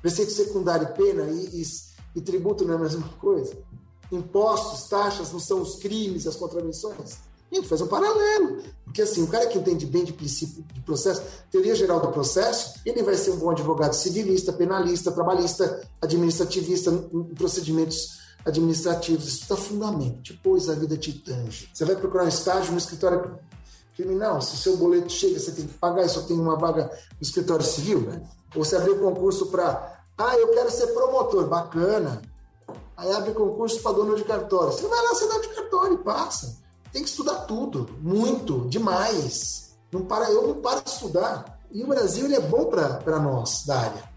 Preceito 0.02 0.32
secundário, 0.32 0.92
pena 0.94 1.22
e, 1.30 1.62
e, 1.62 1.64
e 2.16 2.20
tributo 2.20 2.64
não 2.64 2.74
é 2.74 2.76
a 2.78 2.80
mesma 2.80 3.08
coisa? 3.20 3.56
Impostos, 4.10 4.88
taxas 4.88 5.32
não 5.32 5.38
são 5.38 5.62
os 5.62 5.76
crimes, 5.76 6.26
as 6.26 6.34
contravenções? 6.34 7.18
Gente, 7.52 7.68
faz 7.68 7.80
um 7.80 7.86
paralelo. 7.86 8.64
Porque 8.84 9.02
assim, 9.02 9.22
o 9.22 9.28
cara 9.28 9.46
que 9.46 9.56
entende 9.56 9.86
bem 9.86 10.02
de 10.02 10.12
princípio 10.12 10.64
de 10.64 10.80
processo, 10.80 11.22
teoria 11.48 11.76
geral 11.76 12.00
do 12.00 12.08
processo, 12.08 12.80
ele 12.84 13.04
vai 13.04 13.14
ser 13.14 13.30
um 13.30 13.36
bom 13.36 13.50
advogado 13.50 13.94
civilista, 13.94 14.52
penalista, 14.52 15.12
trabalhista, 15.12 15.88
administrativista, 16.02 16.90
em 16.90 17.34
procedimentos 17.36 18.25
administrativos, 18.46 19.26
isso 19.26 19.42
está 19.42 19.56
fundamento. 19.56 20.32
Depois 20.32 20.68
a 20.68 20.74
vida 20.74 20.96
te 20.96 21.12
tange. 21.12 21.68
Você 21.74 21.84
vai 21.84 21.96
procurar 21.96 22.24
um 22.24 22.28
estágio 22.28 22.72
no 22.72 22.78
escritório 22.78 23.38
criminal, 23.96 24.40
se 24.40 24.54
o 24.54 24.58
seu 24.58 24.76
boleto 24.76 25.10
chega, 25.10 25.40
você 25.40 25.50
tem 25.52 25.66
que 25.66 25.74
pagar 25.74 26.04
e 26.04 26.08
só 26.08 26.20
tem 26.22 26.38
uma 26.38 26.56
vaga 26.56 26.84
no 26.84 27.22
escritório 27.22 27.64
civil, 27.64 28.02
né? 28.02 28.22
Ou 28.54 28.64
você 28.64 28.76
abriu 28.76 28.98
concurso 28.98 29.46
para, 29.46 30.04
ah, 30.16 30.36
eu 30.36 30.48
quero 30.52 30.70
ser 30.70 30.88
promotor, 30.88 31.46
bacana. 31.48 32.22
Aí 32.96 33.10
abre 33.12 33.32
concurso 33.32 33.82
para 33.82 33.92
dono 33.92 34.14
de 34.14 34.24
cartório. 34.24 34.72
Você 34.72 34.86
vai 34.86 35.02
lá 35.02 35.14
ser 35.14 35.26
dono 35.26 35.42
de 35.42 35.48
cartório 35.48 35.94
e 35.94 36.04
passa. 36.04 36.56
Tem 36.92 37.02
que 37.02 37.08
estudar 37.08 37.40
tudo, 37.46 37.88
muito, 38.00 38.66
demais. 38.68 39.76
Não 39.90 40.02
para, 40.04 40.30
eu 40.30 40.46
não 40.46 40.54
paro 40.60 40.82
de 40.82 40.90
estudar. 40.90 41.58
E 41.72 41.82
o 41.82 41.86
Brasil 41.86 42.26
ele 42.26 42.36
é 42.36 42.40
bom 42.40 42.66
para 42.66 43.18
nós 43.18 43.64
da 43.66 43.80
área. 43.80 44.16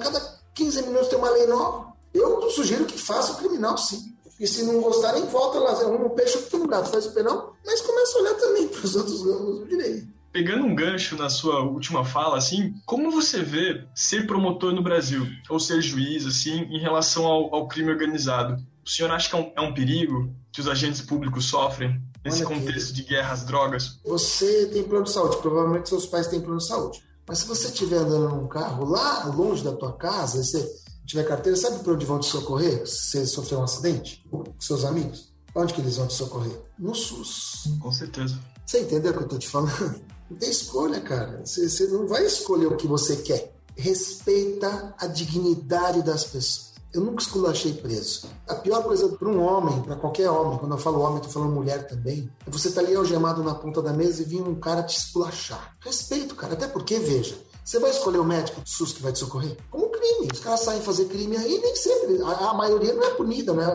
Cada 0.00 0.38
15 0.54 0.82
minutos 0.82 1.08
tem 1.08 1.18
uma 1.18 1.30
lei 1.30 1.46
nova. 1.46 1.89
Eu 2.12 2.50
sugiro 2.50 2.84
que 2.84 2.98
faça 2.98 3.32
o 3.32 3.36
criminal, 3.36 3.76
sim. 3.78 4.14
E 4.38 4.46
se 4.46 4.62
não 4.64 4.80
gostarem, 4.80 5.26
volta 5.26 5.58
lá, 5.58 5.72
arruma 5.72 6.06
um 6.06 6.10
peixe 6.10 6.38
outro 6.38 6.58
no 6.58 6.66
gato, 6.66 6.90
faz 6.90 7.06
o 7.06 7.12
penal, 7.12 7.54
mas 7.64 7.82
começa 7.82 8.18
a 8.18 8.22
olhar 8.22 8.34
também 8.34 8.68
para 8.72 8.84
os 8.84 8.96
outros 8.96 9.24
ramos 9.24 9.58
do 9.60 9.66
direito. 9.66 10.08
Pegando 10.32 10.64
um 10.64 10.74
gancho 10.74 11.16
na 11.16 11.28
sua 11.28 11.60
última 11.60 12.04
fala, 12.04 12.38
assim, 12.38 12.72
como 12.86 13.10
você 13.10 13.42
vê 13.42 13.84
ser 13.94 14.26
promotor 14.26 14.72
no 14.72 14.82
Brasil, 14.82 15.26
ou 15.48 15.58
ser 15.58 15.82
juiz, 15.82 16.24
assim, 16.24 16.62
em 16.70 16.78
relação 16.78 17.26
ao, 17.26 17.54
ao 17.54 17.68
crime 17.68 17.90
organizado? 17.90 18.56
O 18.84 18.88
senhor 18.88 19.10
acha 19.10 19.28
que 19.28 19.36
é 19.36 19.38
um, 19.38 19.52
é 19.56 19.60
um 19.60 19.74
perigo 19.74 20.32
que 20.52 20.60
os 20.60 20.68
agentes 20.68 21.02
públicos 21.02 21.44
sofrem 21.44 22.00
nesse 22.24 22.44
Olha 22.44 22.54
contexto 22.54 22.92
aqui. 22.92 23.02
de 23.02 23.08
guerra 23.08 23.32
às 23.32 23.44
drogas? 23.44 23.98
Você 24.04 24.66
tem 24.66 24.84
plano 24.84 25.04
de 25.04 25.10
saúde, 25.10 25.36
provavelmente 25.38 25.88
seus 25.88 26.06
pais 26.06 26.28
têm 26.28 26.40
plano 26.40 26.58
de 26.58 26.66
saúde. 26.66 27.02
Mas 27.26 27.38
se 27.38 27.46
você 27.46 27.66
estiver 27.66 27.98
andando 27.98 28.28
num 28.28 28.48
carro 28.48 28.84
lá 28.84 29.26
longe 29.26 29.62
da 29.62 29.72
tua 29.72 29.92
casa, 29.92 30.42
você 30.42 30.66
tiver 31.10 31.24
carteira, 31.24 31.56
sabe 31.56 31.82
para 31.82 31.92
onde 31.92 32.06
vão 32.06 32.20
te 32.20 32.26
socorrer 32.26 32.86
se 32.86 33.18
você 33.18 33.26
sofrer 33.26 33.56
um 33.58 33.64
acidente? 33.64 34.24
Com 34.30 34.44
seus 34.58 34.84
amigos? 34.84 35.32
Onde 35.54 35.74
que 35.74 35.80
eles 35.80 35.96
vão 35.96 36.06
te 36.06 36.14
socorrer? 36.14 36.56
No 36.78 36.94
SUS. 36.94 37.64
Com 37.80 37.92
certeza. 37.92 38.38
Você 38.64 38.82
entendeu 38.82 39.10
o 39.10 39.14
que 39.14 39.20
eu 39.20 39.24
estou 39.24 39.38
te 39.38 39.48
falando? 39.48 40.00
Não 40.30 40.38
tem 40.38 40.48
escolha, 40.48 41.00
cara. 41.00 41.42
Você, 41.44 41.68
você 41.68 41.88
não 41.88 42.06
vai 42.06 42.24
escolher 42.24 42.66
o 42.66 42.76
que 42.76 42.86
você 42.86 43.16
quer. 43.16 43.52
Respeita 43.76 44.94
a 44.96 45.06
dignidade 45.08 46.02
das 46.02 46.24
pessoas. 46.24 46.70
Eu 46.92 47.00
nunca 47.00 47.22
esculachei 47.22 47.72
preso. 47.72 48.28
A 48.48 48.54
pior 48.56 48.82
coisa 48.82 49.08
para 49.08 49.28
um 49.28 49.40
homem, 49.40 49.80
para 49.82 49.96
qualquer 49.96 50.28
homem, 50.28 50.58
quando 50.58 50.72
eu 50.72 50.78
falo 50.78 51.00
homem, 51.00 51.16
estou 51.16 51.32
falando 51.32 51.52
mulher 51.52 51.86
também, 51.86 52.30
é 52.46 52.50
você 52.50 52.68
estar 52.68 52.80
tá 52.80 52.86
ali 52.86 52.96
algemado 52.96 53.44
na 53.44 53.54
ponta 53.54 53.80
da 53.80 53.92
mesa 53.92 54.22
e 54.22 54.24
vir 54.24 54.42
um 54.42 54.56
cara 54.56 54.82
te 54.82 54.96
esculachar. 54.96 55.76
Respeito, 55.80 56.34
cara. 56.34 56.54
Até 56.54 56.66
porque, 56.66 56.98
veja, 56.98 57.36
você 57.64 57.78
vai 57.78 57.90
escolher 57.90 58.18
o 58.18 58.24
médico 58.24 58.60
do 58.60 58.68
SUS 58.68 58.92
que 58.92 59.02
vai 59.02 59.12
te 59.12 59.18
socorrer? 59.18 59.56
Como 59.70 59.88
crime. 59.90 60.28
Os 60.32 60.40
caras 60.40 60.60
saem 60.60 60.80
fazer 60.80 61.06
crime 61.06 61.36
aí 61.36 61.58
nem 61.58 61.76
sempre. 61.76 62.22
A, 62.22 62.50
a 62.50 62.54
maioria 62.54 62.94
não 62.94 63.04
é 63.04 63.10
punida, 63.10 63.52
né? 63.52 63.66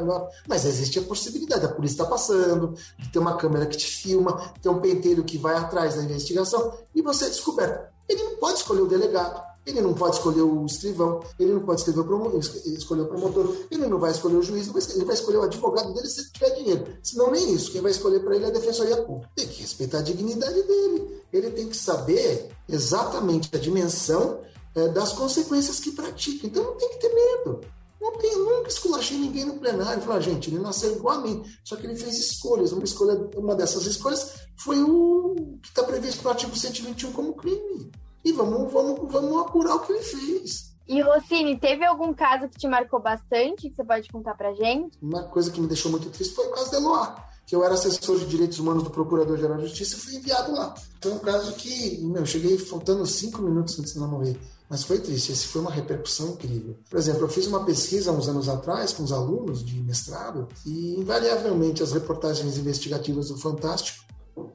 mas 0.48 0.66
existe 0.66 1.00
a 1.00 1.04
possibilidade. 1.04 1.66
A 1.66 1.70
polícia 1.70 1.96
está 1.96 2.06
passando, 2.06 2.76
de 2.98 3.10
ter 3.10 3.20
uma 3.20 3.38
câmera 3.38 3.66
que 3.66 3.78
te 3.78 3.88
filma, 3.88 4.54
ter 4.62 4.70
um 4.70 4.80
penteiro 4.80 5.24
que 5.24 5.38
vai 5.38 5.56
atrás 5.56 5.96
da 5.96 6.04
investigação 6.04 6.74
e 6.94 7.02
você 7.02 7.26
é 7.26 7.30
descoberto. 7.30 7.94
Ele 8.08 8.24
não 8.24 8.36
pode 8.38 8.60
escolher 8.60 8.82
o 8.82 8.88
delegado. 8.88 9.55
Ele 9.66 9.82
não 9.82 9.94
pode 9.96 10.18
escolher 10.18 10.42
o 10.42 10.64
escrivão, 10.66 11.24
ele 11.40 11.54
não 11.54 11.62
pode 11.62 11.82
escolher 11.82 12.00
o 12.00 12.04
promotor, 12.04 12.40
escolher 12.40 13.02
o 13.02 13.08
promotor, 13.08 13.56
ele 13.72 13.88
não 13.88 13.98
vai 13.98 14.12
escolher 14.12 14.36
o 14.36 14.44
juiz, 14.44 14.68
ele 14.94 15.06
vai 15.06 15.16
escolher 15.16 15.38
o 15.38 15.42
advogado 15.42 15.92
dele 15.92 16.08
se 16.08 16.32
tiver 16.32 16.52
dinheiro. 16.52 16.86
Senão, 17.02 17.32
nem 17.32 17.52
isso. 17.54 17.72
Quem 17.72 17.82
vai 17.82 17.92
escolher 17.92 18.20
para 18.20 18.36
ele 18.36 18.46
é 18.46 18.48
a 18.50 18.52
defensoria 18.52 18.98
pública. 18.98 19.32
Tem 19.36 19.48
que 19.48 19.62
respeitar 19.62 20.00
a 20.00 20.04
dignidade 20.04 20.62
dele. 20.62 21.24
Ele 21.34 21.50
tem 21.50 21.68
que 21.68 21.76
saber 21.76 22.52
exatamente 22.70 23.50
a 23.56 23.58
dimensão 23.58 24.42
é, 24.76 24.88
das 24.90 25.14
consequências 25.14 25.80
que 25.80 25.92
pratica. 25.92 26.46
Então, 26.46 26.64
não 26.64 26.76
tem 26.76 26.90
que 26.90 26.98
ter 26.98 27.14
medo. 27.14 27.62
Não 28.00 28.12
tem, 28.20 28.38
nunca 28.38 28.68
esculachei 28.68 29.18
ninguém 29.18 29.46
no 29.46 29.58
plenário. 29.58 30.04
Falar, 30.04 30.20
gente, 30.20 30.52
ele 30.52 30.60
nasceu 30.60 30.96
igual 30.96 31.18
a 31.18 31.22
mim, 31.22 31.44
só 31.64 31.76
que 31.76 31.88
ele 31.88 31.96
fez 31.96 32.20
escolhas. 32.20 32.72
Uma, 32.72 32.84
escolha, 32.84 33.30
uma 33.36 33.56
dessas 33.56 33.88
escolhas 33.88 34.32
foi 34.58 34.80
o 34.84 35.58
que 35.64 35.70
está 35.70 35.84
previsto 35.84 36.24
no 36.24 36.30
artigo 36.30 36.56
121 36.56 37.12
como 37.14 37.34
crime 37.34 37.92
e 38.26 38.32
vamos, 38.32 38.74
vamos, 38.74 39.00
vamos 39.12 39.42
apurar 39.42 39.76
o 39.76 39.80
que 39.82 39.94
ele 39.94 40.02
fez. 40.02 40.74
E 40.88 41.00
Rossini, 41.02 41.58
teve 41.58 41.86
algum 41.86 42.14
caso 42.14 42.50
que 42.50 42.58
te 42.58 42.68
marcou 42.68 43.00
bastante 43.00 43.70
que 43.70 43.76
você 43.76 43.84
pode 43.84 44.10
contar 44.10 44.36
pra 44.36 44.54
gente? 44.54 44.98
Uma 45.02 45.24
coisa 45.24 45.52
que 45.52 45.62
me 45.62 45.68
deixou 45.68 45.92
muito 45.92 46.10
triste 46.10 46.34
foi 46.34 46.48
o 46.48 46.52
caso 46.52 46.72
da 46.72 46.78
Eloá, 46.78 47.28
que 47.46 47.56
eu 47.56 47.64
era 47.64 47.76
assessor 47.76 48.20
de 48.20 48.26
direitos 48.26 48.60
humanos 48.60 48.84
do 48.84 48.90
Procurador-Geral 48.90 49.58
de 49.58 49.68
Justiça 49.68 49.96
e 49.96 50.00
fui 50.00 50.16
enviado 50.16 50.52
lá. 50.52 50.74
É 51.04 51.08
um 51.08 51.20
caso 51.20 51.54
que, 51.54 52.00
meu, 52.04 52.22
eu 52.22 52.26
cheguei 52.26 52.58
faltando 52.58 53.06
cinco 53.06 53.42
minutos 53.42 53.80
antes 53.80 53.94
de 53.94 54.00
ela 54.00 54.08
morrer. 54.08 54.40
Mas 54.68 54.84
foi 54.84 54.98
triste, 54.98 55.32
esse 55.32 55.46
foi 55.46 55.62
uma 55.62 55.70
repercussão 55.70 56.30
incrível. 56.30 56.76
Por 56.90 56.98
exemplo, 56.98 57.22
eu 57.22 57.30
fiz 57.30 57.46
uma 57.46 57.64
pesquisa 57.64 58.12
uns 58.12 58.28
anos 58.28 58.50
atrás 58.50 58.92
com 58.94 59.04
os 59.04 59.12
alunos 59.12 59.64
de 59.64 59.80
mestrado 59.82 60.48
e, 60.66 60.96
invariavelmente, 61.00 61.84
as 61.84 61.92
reportagens 61.92 62.58
investigativas 62.58 63.28
do 63.28 63.38
Fantástico 63.38 64.04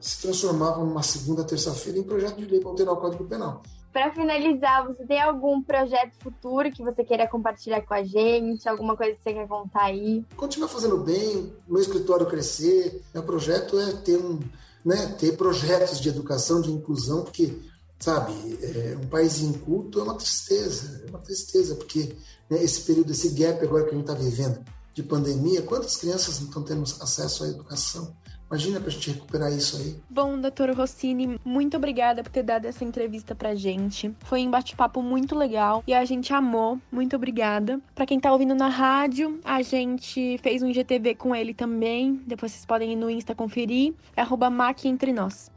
se 0.00 0.22
transformavam 0.22 0.86
numa 0.86 1.02
segunda, 1.02 1.44
terça-feira 1.44 1.98
em 1.98 2.02
projeto 2.02 2.36
de 2.36 2.46
lei 2.46 2.60
para 2.60 2.70
alterar 2.70 2.94
o 2.94 2.96
Código 2.96 3.24
Penal. 3.24 3.62
Para 3.92 4.12
finalizar, 4.12 4.86
você 4.86 5.04
tem 5.04 5.20
algum 5.20 5.60
projeto 5.60 6.14
futuro 6.20 6.70
que 6.70 6.82
você 6.82 7.02
queira 7.02 7.26
compartilhar 7.26 7.80
com 7.80 7.92
a 7.92 8.04
gente? 8.04 8.68
Alguma 8.68 8.96
coisa 8.96 9.16
que 9.16 9.22
você 9.22 9.32
quer 9.32 9.48
contar 9.48 9.84
aí? 9.84 10.24
Continuar 10.36 10.68
fazendo 10.68 10.98
bem, 10.98 11.52
meu 11.66 11.80
escritório 11.80 12.26
crescer. 12.26 13.02
Meu 13.12 13.24
projeto 13.24 13.78
é 13.80 13.92
ter 13.92 14.16
um, 14.16 14.38
né, 14.84 15.16
ter 15.18 15.36
projetos 15.36 16.00
de 16.00 16.08
educação, 16.08 16.60
de 16.60 16.70
inclusão, 16.70 17.24
porque, 17.24 17.52
sabe, 17.98 18.32
é, 18.62 18.96
um 18.96 19.08
país 19.08 19.40
inculto 19.40 19.98
é 19.98 20.04
uma 20.04 20.14
tristeza, 20.14 21.02
é 21.04 21.10
uma 21.10 21.18
tristeza, 21.18 21.74
porque 21.74 22.14
né, 22.48 22.62
esse 22.62 22.82
período, 22.82 23.10
esse 23.10 23.30
gap 23.30 23.60
agora 23.64 23.84
que 23.84 23.90
a 23.90 23.94
gente 23.98 24.08
está 24.08 24.14
vivendo 24.14 24.64
de 24.94 25.02
pandemia, 25.02 25.62
quantas 25.62 25.96
crianças 25.96 26.38
não 26.38 26.46
estão 26.46 26.62
tendo 26.62 26.82
acesso 26.82 27.42
à 27.42 27.48
educação? 27.48 28.14
Imagina 28.50 28.80
pra 28.80 28.90
gente 28.90 29.12
recuperar 29.12 29.52
isso 29.52 29.76
aí. 29.76 29.96
Bom, 30.10 30.36
doutor 30.40 30.70
Rossini, 30.72 31.38
muito 31.44 31.76
obrigada 31.76 32.20
por 32.24 32.32
ter 32.32 32.42
dado 32.42 32.66
essa 32.66 32.84
entrevista 32.84 33.32
pra 33.32 33.54
gente. 33.54 34.12
Foi 34.24 34.44
um 34.44 34.50
bate-papo 34.50 35.00
muito 35.00 35.36
legal 35.36 35.84
e 35.86 35.94
a 35.94 36.04
gente 36.04 36.32
amou. 36.32 36.76
Muito 36.90 37.14
obrigada. 37.14 37.80
Pra 37.94 38.04
quem 38.04 38.18
tá 38.18 38.32
ouvindo 38.32 38.54
na 38.56 38.66
rádio, 38.66 39.38
a 39.44 39.62
gente 39.62 40.36
fez 40.38 40.64
um 40.64 40.72
GTV 40.72 41.14
com 41.14 41.32
ele 41.32 41.54
também. 41.54 42.20
Depois 42.26 42.50
vocês 42.50 42.66
podem 42.66 42.92
ir 42.92 42.96
no 42.96 43.08
Insta 43.08 43.36
conferir. 43.36 43.94
É 44.16 44.22
arroba 44.22 44.50
Entre 44.84 45.12
Nós. 45.12 45.48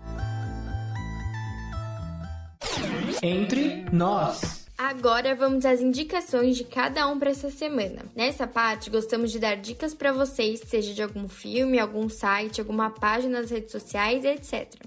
Entre 3.23 3.85
Nós. 3.91 4.62
Agora 4.77 5.35
vamos 5.35 5.65
às 5.65 5.81
indicações 5.81 6.57
de 6.57 6.63
cada 6.63 7.07
um 7.07 7.19
para 7.19 7.29
essa 7.29 7.49
semana. 7.49 8.05
Nessa 8.15 8.47
parte, 8.47 8.89
gostamos 8.89 9.31
de 9.31 9.39
dar 9.39 9.55
dicas 9.55 9.93
para 9.93 10.11
vocês, 10.11 10.61
seja 10.65 10.93
de 10.93 11.01
algum 11.03 11.27
filme, 11.27 11.79
algum 11.79 12.09
site, 12.09 12.59
alguma 12.59 12.89
página 12.89 13.41
nas 13.41 13.51
redes 13.51 13.71
sociais, 13.71 14.25
etc. 14.25 14.83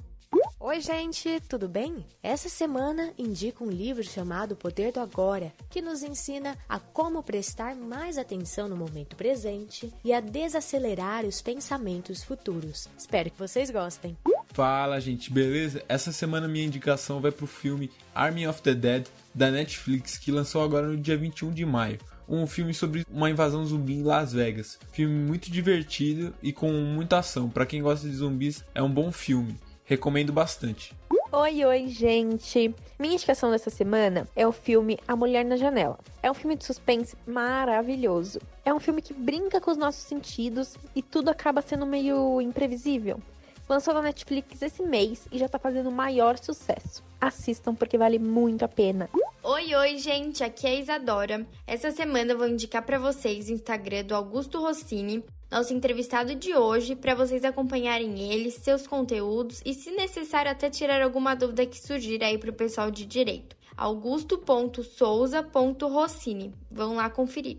Oi, 0.58 0.80
gente, 0.80 1.40
tudo 1.48 1.68
bem? 1.68 2.04
Essa 2.22 2.48
semana 2.48 3.12
indico 3.16 3.64
um 3.64 3.70
livro 3.70 4.02
chamado 4.02 4.52
O 4.52 4.56
Poder 4.56 4.90
do 4.90 5.00
Agora, 5.00 5.52
que 5.70 5.80
nos 5.80 6.02
ensina 6.02 6.58
a 6.68 6.80
como 6.80 7.22
prestar 7.22 7.76
mais 7.76 8.18
atenção 8.18 8.68
no 8.68 8.76
momento 8.76 9.14
presente 9.14 9.92
e 10.04 10.12
a 10.12 10.18
desacelerar 10.18 11.24
os 11.24 11.40
pensamentos 11.40 12.24
futuros. 12.24 12.88
Espero 12.98 13.30
que 13.30 13.38
vocês 13.38 13.70
gostem. 13.70 14.16
Fala, 14.56 14.98
gente, 14.98 15.30
beleza? 15.30 15.84
Essa 15.86 16.10
semana 16.10 16.48
minha 16.48 16.64
indicação 16.64 17.20
vai 17.20 17.30
pro 17.30 17.46
filme 17.46 17.90
Army 18.14 18.48
of 18.48 18.62
the 18.62 18.74
Dead 18.74 19.06
da 19.34 19.50
Netflix, 19.50 20.16
que 20.16 20.32
lançou 20.32 20.64
agora 20.64 20.86
no 20.86 20.96
dia 20.96 21.14
21 21.14 21.52
de 21.52 21.66
maio. 21.66 21.98
Um 22.26 22.46
filme 22.46 22.72
sobre 22.72 23.04
uma 23.10 23.28
invasão 23.28 23.66
zumbi 23.66 23.96
em 23.96 24.02
Las 24.02 24.32
Vegas. 24.32 24.78
Filme 24.92 25.14
muito 25.14 25.50
divertido 25.50 26.32
e 26.42 26.54
com 26.54 26.72
muita 26.72 27.18
ação. 27.18 27.50
Para 27.50 27.66
quem 27.66 27.82
gosta 27.82 28.08
de 28.08 28.14
zumbis, 28.16 28.64
é 28.74 28.82
um 28.82 28.90
bom 28.90 29.12
filme. 29.12 29.60
Recomendo 29.84 30.32
bastante. 30.32 30.94
Oi, 31.32 31.62
oi, 31.66 31.88
gente! 31.88 32.74
Minha 32.98 33.12
indicação 33.12 33.50
dessa 33.50 33.68
semana 33.68 34.26
é 34.34 34.46
o 34.46 34.52
filme 34.52 34.98
A 35.06 35.14
Mulher 35.14 35.44
na 35.44 35.58
Janela. 35.58 35.98
É 36.22 36.30
um 36.30 36.34
filme 36.34 36.56
de 36.56 36.64
suspense 36.64 37.14
maravilhoso. 37.26 38.40
É 38.64 38.72
um 38.72 38.80
filme 38.80 39.02
que 39.02 39.12
brinca 39.12 39.60
com 39.60 39.70
os 39.70 39.76
nossos 39.76 40.04
sentidos 40.04 40.76
e 40.94 41.02
tudo 41.02 41.28
acaba 41.28 41.60
sendo 41.60 41.84
meio 41.84 42.40
imprevisível. 42.40 43.20
Lançou 43.68 43.92
na 43.94 44.02
Netflix 44.02 44.62
esse 44.62 44.80
mês 44.82 45.26
e 45.32 45.38
já 45.38 45.48
tá 45.48 45.58
fazendo 45.58 45.90
maior 45.90 46.38
sucesso. 46.38 47.02
Assistam 47.20 47.74
porque 47.74 47.98
vale 47.98 48.16
muito 48.18 48.64
a 48.64 48.68
pena. 48.68 49.10
Oi, 49.42 49.74
oi, 49.74 49.98
gente, 49.98 50.44
aqui 50.44 50.66
é 50.66 50.70
a 50.70 50.74
Isadora. 50.74 51.46
Essa 51.66 51.90
semana 51.90 52.32
eu 52.32 52.38
vou 52.38 52.46
indicar 52.46 52.82
para 52.82 52.98
vocês 52.98 53.48
o 53.48 53.52
Instagram 53.52 54.04
do 54.04 54.14
Augusto 54.14 54.60
Rossini, 54.60 55.24
nosso 55.50 55.74
entrevistado 55.74 56.32
de 56.34 56.54
hoje, 56.54 56.94
para 56.94 57.14
vocês 57.14 57.42
acompanharem 57.44 58.32
ele, 58.32 58.52
seus 58.52 58.86
conteúdos 58.86 59.60
e, 59.64 59.72
se 59.74 59.90
necessário, 59.90 60.50
até 60.50 60.70
tirar 60.70 61.02
alguma 61.02 61.34
dúvida 61.34 61.66
que 61.66 61.78
surgir 61.78 62.22
aí 62.22 62.38
pro 62.38 62.52
pessoal 62.52 62.88
de 62.90 63.04
direito. 63.04 63.56
augusto.souza.rossini. 63.76 66.54
Vão 66.70 66.94
lá 66.96 67.10
conferir. 67.10 67.58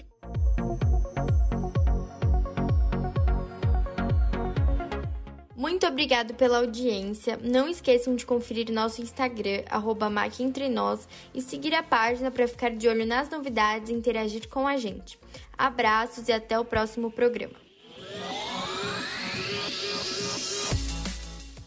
Muito 5.57 5.87
obrigado 5.87 6.35
pela 6.35 6.59
audiência. 6.59 7.39
Não 7.41 7.67
esqueçam 7.67 8.15
de 8.15 8.27
conferir 8.27 8.71
nosso 8.71 9.01
Instagram, 9.01 9.63
arroba 9.67 10.07
e 11.33 11.41
seguir 11.41 11.73
a 11.73 11.81
página 11.81 12.29
para 12.29 12.47
ficar 12.47 12.69
de 12.69 12.87
olho 12.87 13.07
nas 13.07 13.27
novidades 13.27 13.89
e 13.89 13.93
interagir 13.93 14.47
com 14.49 14.67
a 14.67 14.77
gente. 14.77 15.17
Abraços 15.57 16.27
e 16.27 16.31
até 16.31 16.59
o 16.59 16.63
próximo 16.63 17.09
programa. 17.09 17.55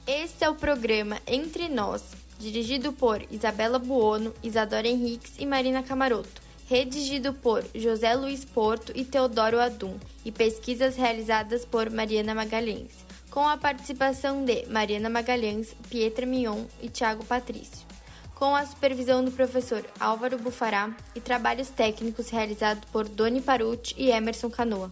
Esse 0.06 0.44
é 0.44 0.48
o 0.48 0.54
programa 0.54 1.18
Entre 1.26 1.68
Nós, 1.68 2.12
dirigido 2.38 2.92
por 2.92 3.20
Isabela 3.28 3.80
Buono, 3.80 4.32
Isadora 4.40 4.86
Henriques 4.86 5.32
e 5.36 5.44
Marina 5.44 5.82
Camaroto. 5.82 6.40
Redigido 6.68 7.32
por 7.32 7.64
José 7.74 8.14
Luiz 8.14 8.44
Porto 8.44 8.92
e 8.94 9.04
Teodoro 9.04 9.58
Adum, 9.58 9.98
e 10.24 10.30
pesquisas 10.30 10.94
realizadas 10.94 11.64
por 11.64 11.90
Mariana 11.90 12.36
Magalhães 12.36 13.09
com 13.30 13.48
a 13.48 13.56
participação 13.56 14.44
de 14.44 14.66
Mariana 14.66 15.08
Magalhães, 15.08 15.74
Pietra 15.88 16.26
Mignon 16.26 16.64
e 16.82 16.88
Tiago 16.88 17.24
Patrício, 17.24 17.86
com 18.34 18.54
a 18.54 18.66
supervisão 18.66 19.24
do 19.24 19.30
professor 19.30 19.84
Álvaro 19.98 20.38
Bufará 20.38 20.90
e 21.14 21.20
trabalhos 21.20 21.68
técnicos 21.68 22.28
realizados 22.30 22.84
por 22.90 23.08
Doni 23.08 23.40
Paruti 23.40 23.94
e 23.96 24.10
Emerson 24.10 24.50
Canoa. 24.50 24.90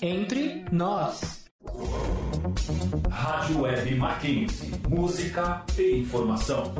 Entre 0.00 0.64
nós. 0.72 1.42
Rádio 3.08 3.62
Web 3.62 3.94
Mackenzie. 3.94 4.72
Música 4.88 5.64
e 5.78 5.98
informação. 6.00 6.74